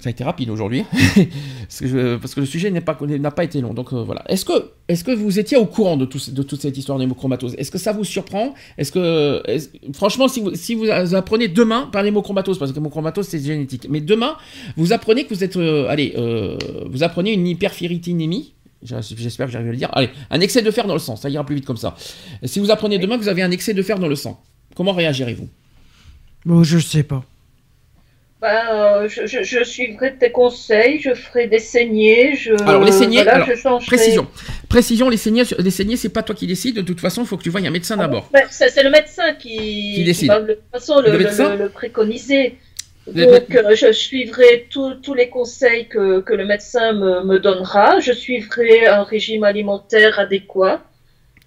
[0.00, 0.84] Ça a été rapide aujourd'hui,
[1.68, 3.72] parce, que le sujet n'a pas, été long.
[3.72, 4.24] Donc euh, voilà.
[4.28, 7.78] Est-ce que, vous étiez au courant de, tout de toute cette histoire d'hémochromatose Est-ce que
[7.78, 8.54] ça vous surprend?
[8.76, 9.42] Est-ce que,
[9.94, 14.36] franchement, si vous, vous apprenez demain par l'hémochromatose, parce que l'hémochromatose c'est génétique, mais demain
[14.76, 16.58] vous apprenez que vous êtes, euh, allez, euh,
[16.90, 18.52] vous apprenez une hyperferritinémie.
[18.82, 19.88] J'espère que j'arrive à le dire.
[19.92, 21.94] Allez, un excès de fer dans le sang, ça ira plus vite comme ça.
[22.42, 24.42] Si vous apprenez demain que vous avez un excès de fer dans le sang,
[24.74, 25.48] comment réagirez-vous?
[26.44, 27.24] Bon, je sais pas.
[28.44, 32.34] Ben, euh, je, je, je suivrai tes conseils, je ferai des saignées.
[32.36, 34.26] Je, Alors, les saignées, voilà, alors, je changerai- Précision.
[34.68, 36.76] Précision, les saignées, les saignées, c'est pas toi qui décides.
[36.76, 38.28] De toute façon, il faut que tu voies un médecin d'abord.
[38.34, 40.28] Ben, c'est le médecin qui, Qui décide.
[40.28, 42.58] va de toute façon le, Le le- médecin le- le préconiser.
[43.06, 48.00] Donc, euh, je suivrai tous les conseils que, que le médecin me, me donnera.
[48.00, 50.82] Je suivrai un régime alimentaire adéquat.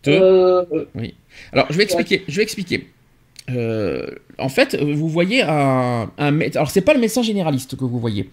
[0.08, 0.64] Euh,
[1.54, 2.24] Alors, je vais expliquer.
[2.28, 2.88] Je vais expliquer.
[3.50, 8.00] Euh, en fait, vous voyez un, un alors c'est pas le médecin généraliste que vous
[8.00, 8.30] voyez.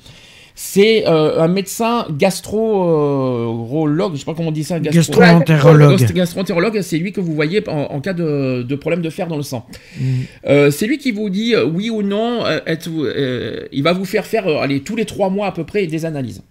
[0.56, 4.78] C'est euh, un médecin gastro-urologue, je sais pas comment on dit ça.
[4.78, 5.98] gastro- Gastroentérologue.
[5.98, 9.26] Gast- Gastroentérologue, c'est lui que vous voyez en, en cas de, de problème de fer
[9.26, 9.66] dans le sang.
[10.00, 10.06] Mhm.
[10.46, 12.44] Euh, c'est lui qui vous dit euh, oui ou non.
[12.44, 15.64] euh, êtes-vous- euh, il va vous faire faire, allez, tous les trois mois à peu
[15.64, 16.42] près des analyses.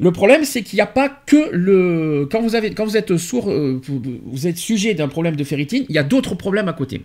[0.00, 2.28] Le problème, c'est qu'il n'y a pas que le.
[2.30, 3.80] Quand vous, avez, quand vous êtes sourd, euh,
[4.24, 7.02] vous, êtes sujet d'un problème de ferritine, il y a d'autres problèmes à côté.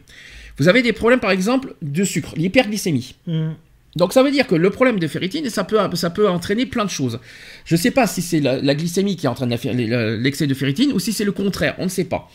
[0.57, 3.15] Vous avez des problèmes, par exemple, de sucre, l'hyperglycémie.
[3.27, 3.55] Mhm.
[3.95, 6.85] Donc ça veut dire que le problème de ferritine, ça peut, ça peut entraîner plein
[6.85, 7.19] de choses.
[7.65, 10.99] Je ne sais pas si c'est la, la glycémie qui entraîne l'excès de ferritine ou
[10.99, 12.29] si c'est le contraire, on ne sait pas.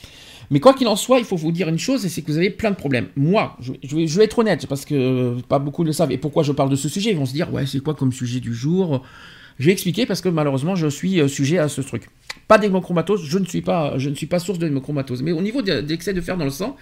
[0.51, 2.51] Mais quoi qu'il en soit, il faut vous dire une chose, c'est que vous avez
[2.51, 3.07] plein de problèmes.
[3.17, 6.13] Moi, je, je vais, je vais être honnête, parce que pas beaucoup le savent.
[6.13, 8.13] Et pourquoi je parle de ce sujet Ils vont se dire, ouais, c'est quoi comme
[8.13, 9.03] sujet du jour?
[9.59, 12.09] Je vais expliquer parce que malheureusement, je suis euh, sujet à ce truc.
[12.49, 14.69] Pas d'hémochromatose, je ne suis pas, je ne suis pas source de.
[15.23, 16.77] Mais au niveau de- d'excès de fer dans le sang,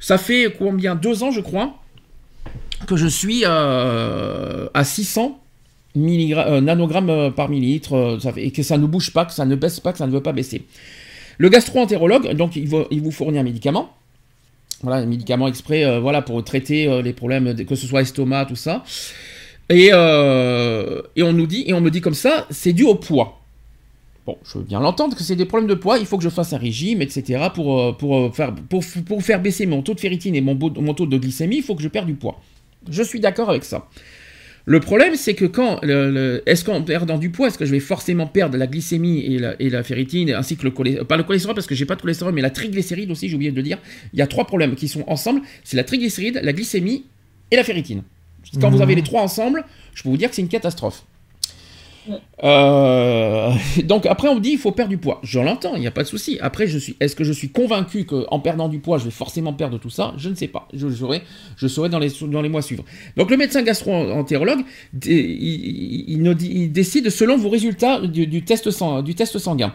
[0.00, 0.94] ça fait combien?
[0.96, 1.76] Deux ans, je crois,
[2.86, 5.40] que je suis euh, à 600
[5.96, 9.44] milligrammes- euh, nanogrammes euh, par millilitre, euh, et que ça ne bouge pas, que ça
[9.44, 10.64] ne baisse pas, que ça ne veut pas baisser.
[11.38, 13.94] Le gastro-entérologue, donc il, vous fournit un médicament.
[14.82, 18.46] Voilà, un médicament exprès, euh, voilà, pour traiter euh, les problèmes, que ce soit estomac,
[18.46, 18.84] tout ça.
[19.70, 23.40] Et, euh, et on nous dit, on me dit comme ça, c'est dû au poids.
[24.26, 26.30] Bon, je veux bien l'entendre que c'est des problèmes de poids, il faut que je
[26.30, 27.48] fasse un régime, etc.
[27.54, 31.18] pour, euh, euh, faire, pour, faire baisser mon taux de ferritine et mon, taux de
[31.18, 32.40] glycémie, il faut que je perde du poids.
[32.90, 33.88] Je suis d'accord avec ça.
[34.66, 35.82] Le problème, c'est que quand.
[35.82, 39.60] est-ce qu'en perdant du poids, est-ce que je vais forcément perdre la glycémie et la,
[39.60, 42.00] et la ferritine, ainsi que le cholestérol Pas le cholestérol, parce que j'ai pas de
[42.00, 43.76] cholestérol, mais la triglycéride aussi, j'ai oublié de le dire.
[44.14, 47.04] Il y a trois problèmes qui sont ensemble c'est la triglycéride, la glycémie
[47.50, 48.04] et la ferritine.
[48.60, 48.82] Quand vous Mhm.
[48.82, 51.04] avez les trois ensemble, je peux vous dire que c'est une catastrophe.
[52.06, 52.16] Ouais.
[52.42, 53.50] Euh,
[53.84, 55.20] donc après on me dit il faut perdre du poids.
[55.22, 56.36] Je l'entends, il n'y a pas de souci.
[56.42, 59.54] Après je suis, est-ce que je suis convaincu qu'en perdant du poids je vais forcément
[59.54, 60.12] perdre tout ça?
[60.18, 60.68] Je ne sais pas.
[60.74, 61.22] Je le saurai,
[61.56, 62.84] je saurai dans les dans les mois suivants.
[63.16, 64.60] Donc le médecin gastro-entérologue,
[65.06, 69.14] il, il- il nous dit- il décide selon vos résultats du, du test sang- du
[69.14, 69.74] test sanguin.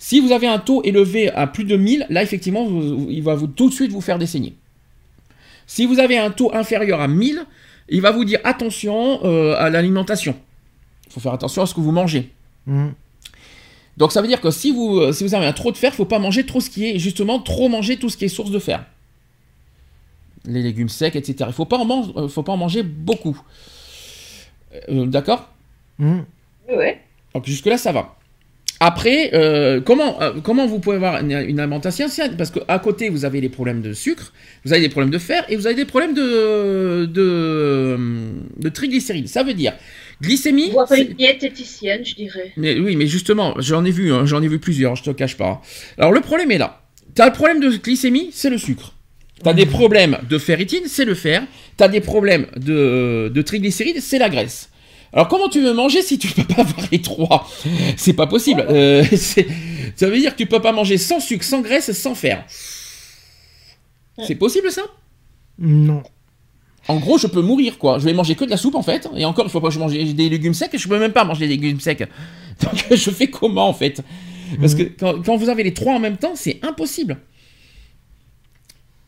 [0.00, 3.36] Si vous avez un taux élevé à plus de 1000, là effectivement vous- il va
[3.36, 4.54] vous tout de suite vous faire des saignées.
[5.68, 7.44] Si vous avez un taux inférieur à 1000,
[7.88, 10.36] il va vous dire attention euh, à l'alimentation.
[11.06, 12.30] Il faut faire attention à ce que vous mangez.
[12.66, 12.88] Mm.
[13.98, 15.92] Donc ça veut dire que si vous, euh, si vous avez un trop de fer,
[15.92, 18.28] il faut pas manger trop ce qui est justement trop manger tout ce qui est
[18.28, 18.84] source de fer.
[20.44, 21.44] Les légumes secs, etc.
[21.48, 23.38] Il faut pas en man- euh, faut pas en manger beaucoup.
[24.88, 25.50] Euh, D'accord?
[25.98, 26.20] Mm.
[26.70, 27.00] Ouais.
[27.34, 28.16] Donc jusque-là, ça va.
[28.84, 33.10] Après, euh, comment, euh, comment vous pouvez avoir une, une alimentation saine Parce qu'à côté,
[33.10, 34.32] vous avez les problèmes de sucre,
[34.64, 37.96] vous avez des problèmes de fer et vous avez des problèmes de, de,
[38.58, 39.28] de triglycérides.
[39.28, 39.74] Ça veut dire
[40.20, 40.72] glycémie.
[40.88, 42.52] C'est- une diététicienne, je dirais.
[42.56, 45.36] Mais oui, mais justement, j'en ai vu, hein, j'en ai vu plusieurs, je te cache
[45.36, 45.62] pas.
[45.96, 46.80] Alors le problème est là.
[47.14, 48.94] T'as le problème de glycémie, c'est le sucre.
[49.44, 51.44] T'as des problèmes de ferritine, c'est le fer.
[51.76, 54.70] T'as des problèmes de, de triglycérides, c'est la graisse.
[55.12, 57.48] Alors comment tu veux manger si tu peux pas avoir les trois?
[57.96, 58.64] C'est pas possible.
[58.68, 59.46] Euh, c'est-
[59.96, 62.44] ça veut dire que tu peux pas manger sans sucre, sans graisse, sans fer.
[64.26, 64.82] C'est possible ça?
[65.58, 66.02] Non.
[66.88, 67.98] En gros, je peux mourir quoi.
[67.98, 69.08] Je vais manger que de la soupe en fait.
[69.16, 70.70] Et encore, il faut pas que je mange des légumes secs.
[70.76, 71.98] Je peux même pas manger des légumes secs.
[72.62, 74.00] Donc je fais comment en fait?
[74.60, 77.18] Parce que quand, quand vous avez les trois en même temps, c'est impossible.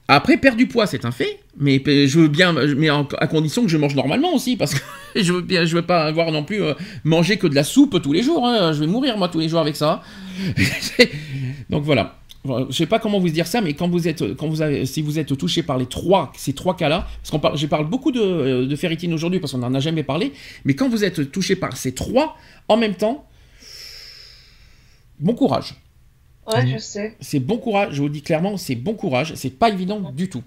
[0.06, 3.68] Après, perdre du poids, c'est un fait, mais je veux bien, mais à condition que
[3.68, 4.80] je mange normalement aussi, parce que
[5.22, 6.74] je veux bien, je veux pas avoir non plus euh,
[7.04, 8.46] manger que de la soupe tous les jours.
[8.46, 8.72] hein.
[8.72, 10.02] Je vais mourir moi tous les jours avec ça.
[11.70, 12.18] Donc voilà.
[12.68, 15.00] Je sais pas comment vous dire ça, mais quand vous êtes, quand vous avez, si
[15.00, 18.12] vous êtes touché par les trois, ces trois cas-là, parce qu'on parle, je parle beaucoup
[18.12, 20.34] de, euh, de aujourd'hui parce qu'on n'en a jamais parlé,
[20.66, 22.36] mais quand vous êtes touché par ces trois
[22.68, 23.26] en même temps,
[25.20, 25.74] bon courage.
[26.46, 27.16] Ouais, je sais.
[27.20, 30.28] C'est bon courage, je vous le dis clairement, c'est bon courage, c'est pas évident du
[30.28, 30.42] tout.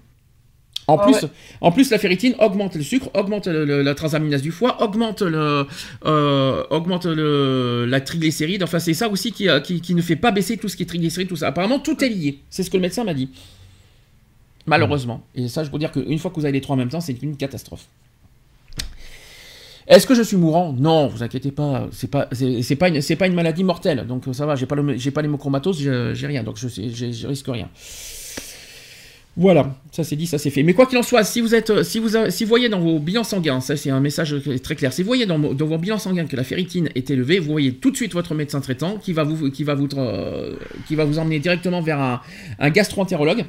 [0.86, 1.28] En, Ah plus, ouais.
[1.60, 5.20] en plus, la ferritine augmente le sucre, augmente le- le- la transaminase du foie, augmente,
[5.20, 5.66] le,
[6.06, 8.62] euh, augmente le, la triglycéride.
[8.62, 10.84] Enfin, c'est ça aussi qui, euh, qui, qui ne fait pas baisser tout ce qui
[10.84, 11.48] est triglycéride, tout ça.
[11.48, 12.38] Apparemment, tout est lié.
[12.48, 13.28] C'est ce que le médecin m'a dit.
[14.66, 15.22] Malheureusement.
[15.34, 17.00] Et ça, je peux dire qu'une fois que vous avez les trois en même temps,
[17.02, 17.86] c'est une catastrophe.
[19.88, 20.74] Est-ce que je suis mourant?
[20.78, 21.88] Non, vous inquiétez pas.
[21.92, 24.06] C'est pas, pas une, maladie mortelle.
[24.06, 24.54] Donc ça va.
[24.54, 26.42] J'ai pas le, j'ai pas l'hémochromatose, j'ai rien.
[26.42, 27.68] Donc je, je risque rien.
[29.38, 30.64] Voilà, ça c'est dit, ça c'est fait.
[30.64, 33.88] Mais quoi qu'il en soit, si vous vous voyez dans vos bilans sanguins, ça c'est
[33.88, 34.34] un message
[34.64, 34.92] très clair.
[34.92, 37.92] Si vous voyez dans, vos- bilans sanguins que la ferritine est élevée, vous voyez tout
[37.92, 39.46] de suite votre médecin traitant qui va vous,
[39.96, 40.56] euh,
[41.18, 42.00] emmener directement vers
[42.58, 43.44] un, gastro-entérologue.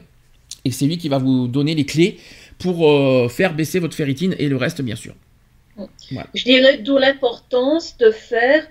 [0.63, 2.19] Et c'est lui qui va vous donner les clés
[2.59, 5.15] pour euh, faire baisser votre ferritine et le reste, bien sûr.
[6.33, 8.65] Je dirais d'où l'importance de faire,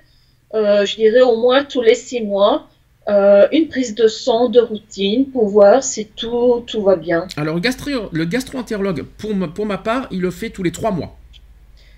[0.54, 2.68] euh, je dirais au moins tous les six mois,
[3.08, 7.26] euh, une prise de sang de routine pour voir si tout, tout va bien.
[7.36, 10.72] Alors, le gastro- le gastro-entérologue, pour, ma- pour ma part, il le fait tous les
[10.72, 11.16] trois mois.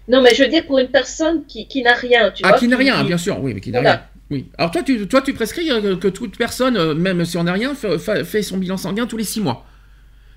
[0.08, 2.58] Non, mais je veux dire pour une personne qui, qui n'a rien, tu Ah, vois.
[2.58, 3.90] qui n'a rien, bien sûr, oui, mais qui n'a Voilà.
[3.92, 4.02] rien.
[4.30, 4.46] Oui.
[4.58, 7.74] Alors toi, tu, toi, tu prescris euh, que toute personne, même si on n'a rien,
[7.74, 9.66] fait, son bilan sanguin tous les six mois.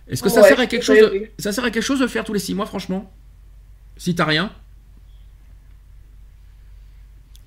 [0.07, 1.27] Est-ce que ça Ouais, sert à quelque chose de.
[1.39, 3.11] Ça sert à quelque chose de faire tous les six mois, franchement?
[3.97, 4.51] Si t'as rien?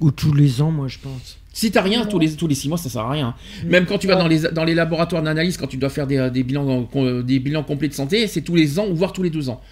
[0.01, 1.39] Ou tous les ans, moi, je pense.
[1.53, 3.35] Si t'as rien, tous les, tous les six mois, ça sert à rien.
[3.65, 6.19] Même quand tu vas dans les, dans les laboratoires d'analyse, quand tu dois faire des,
[6.19, 9.23] euh, des bilans, euh, des bilans complets de santé, c'est tous les ans, voire tous
[9.23, 9.63] les deux ans.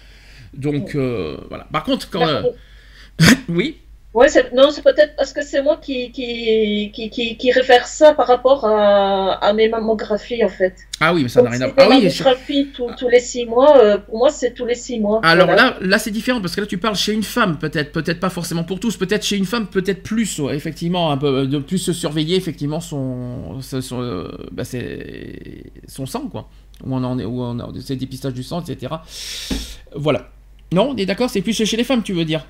[0.55, 1.65] Donc, euh, voilà.
[1.71, 2.25] Par contre, quand...
[2.25, 2.43] Bah,
[3.21, 3.77] euh, oui?
[4.29, 8.13] C'est- non, c'est peut-être parce que c'est moi qui, qui, qui, qui, qui réfère ça
[8.13, 10.73] par rapport à, à mes mammographies, en fait.
[11.01, 11.75] Ah oui, mais ça n'a rien à voir.
[11.79, 14.75] Ah oui, je- mammographies tous, tous les six mois, euh, pour moi, c'est tous les
[14.75, 15.19] six mois.
[15.23, 15.63] Alors Voilà.
[15.71, 18.29] là, là c'est différent parce que là tu parles chez une femme peut-être, peut-être pas
[18.29, 21.77] forcément pour tous, peut-être chez une femme peut-être plus, ouais, effectivement, un peu de plus
[21.79, 24.63] se surveiller effectivement son, son, son, euh, bah,
[25.87, 26.47] son sang quoi,
[26.85, 28.93] où on en est, où on a c'est dépistage du sang, etc.
[29.95, 30.29] Voilà.
[30.71, 32.45] Non, on est d'accord, c'est plus chez les femmes, tu veux dire?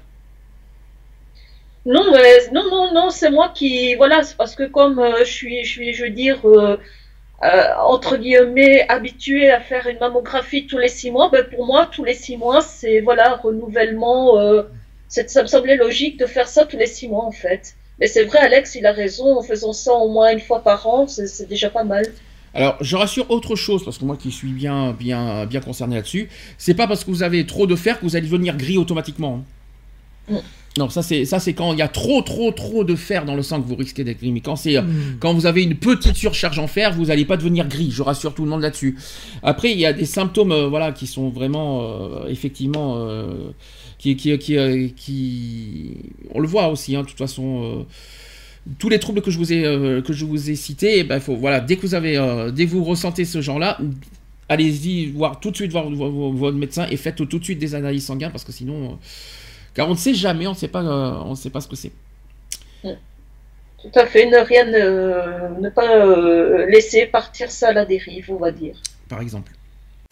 [1.85, 2.03] Non,
[2.51, 5.69] non, non, non, c'est moi qui, voilà, c'est parce que comme euh, je suis, je
[5.69, 6.77] suis, je veux dire, euh,
[7.43, 11.85] euh, entre guillemets habitué à faire une mammographie tous les six mois, ben pour moi
[11.85, 14.35] tous les six mois c'est voilà renouvellement.
[15.07, 17.75] Ça me semblait logique de faire ça tous les six mois en fait.
[17.99, 19.37] Mais c'est vrai, Alex, il a raison.
[19.37, 22.05] En faisant ça au moins une fois par an, c'est déjà pas mal.
[22.55, 26.29] Alors, je rassure autre chose, parce que moi qui suis bien, bien, bien concerné là-dessus,
[26.57, 29.43] c'est pas parce que vous avez trop de fer que vous allez devenir gris automatiquement.
[30.29, 30.35] Hein.
[30.35, 30.39] Mm.
[30.77, 33.35] Non, ça c'est ça c'est quand il y a trop trop trop de fer dans
[33.35, 34.33] le sang que vous risquez d'être gris.
[34.33, 35.17] Mais quand c'est mm.
[35.19, 37.91] quand vous avez une petite surcharge en fer, vous n'allez pas devenir gris.
[37.91, 38.97] Je rassure tout le monde là-dessus.
[39.41, 43.51] Après, il y a des symptômes euh, voilà qui sont vraiment euh, effectivement euh,
[43.97, 45.97] qui qui, qui,
[46.33, 47.85] on le voit aussi hein, de toute façon
[48.77, 49.61] tous les troubles que je vous ai
[50.05, 52.71] que je vous ai cités, eh ben faut voilà dès que vous avez dès que
[52.71, 53.79] vous ressentez ce genre-là,
[54.49, 58.05] allez-y voir tout de suite voir, votre médecin et faites tout de suite des analyses
[58.05, 58.99] sanguines parce que sinon
[59.75, 61.75] car on ne sait jamais, on ne sait pas, euh, on sait pas ce que
[61.75, 61.91] c'est.
[62.81, 68.37] Tout à fait, ne rien ne, pas euh, laisser partir ça à la dérive, on
[68.37, 68.75] va dire.
[69.07, 69.51] Par exemple.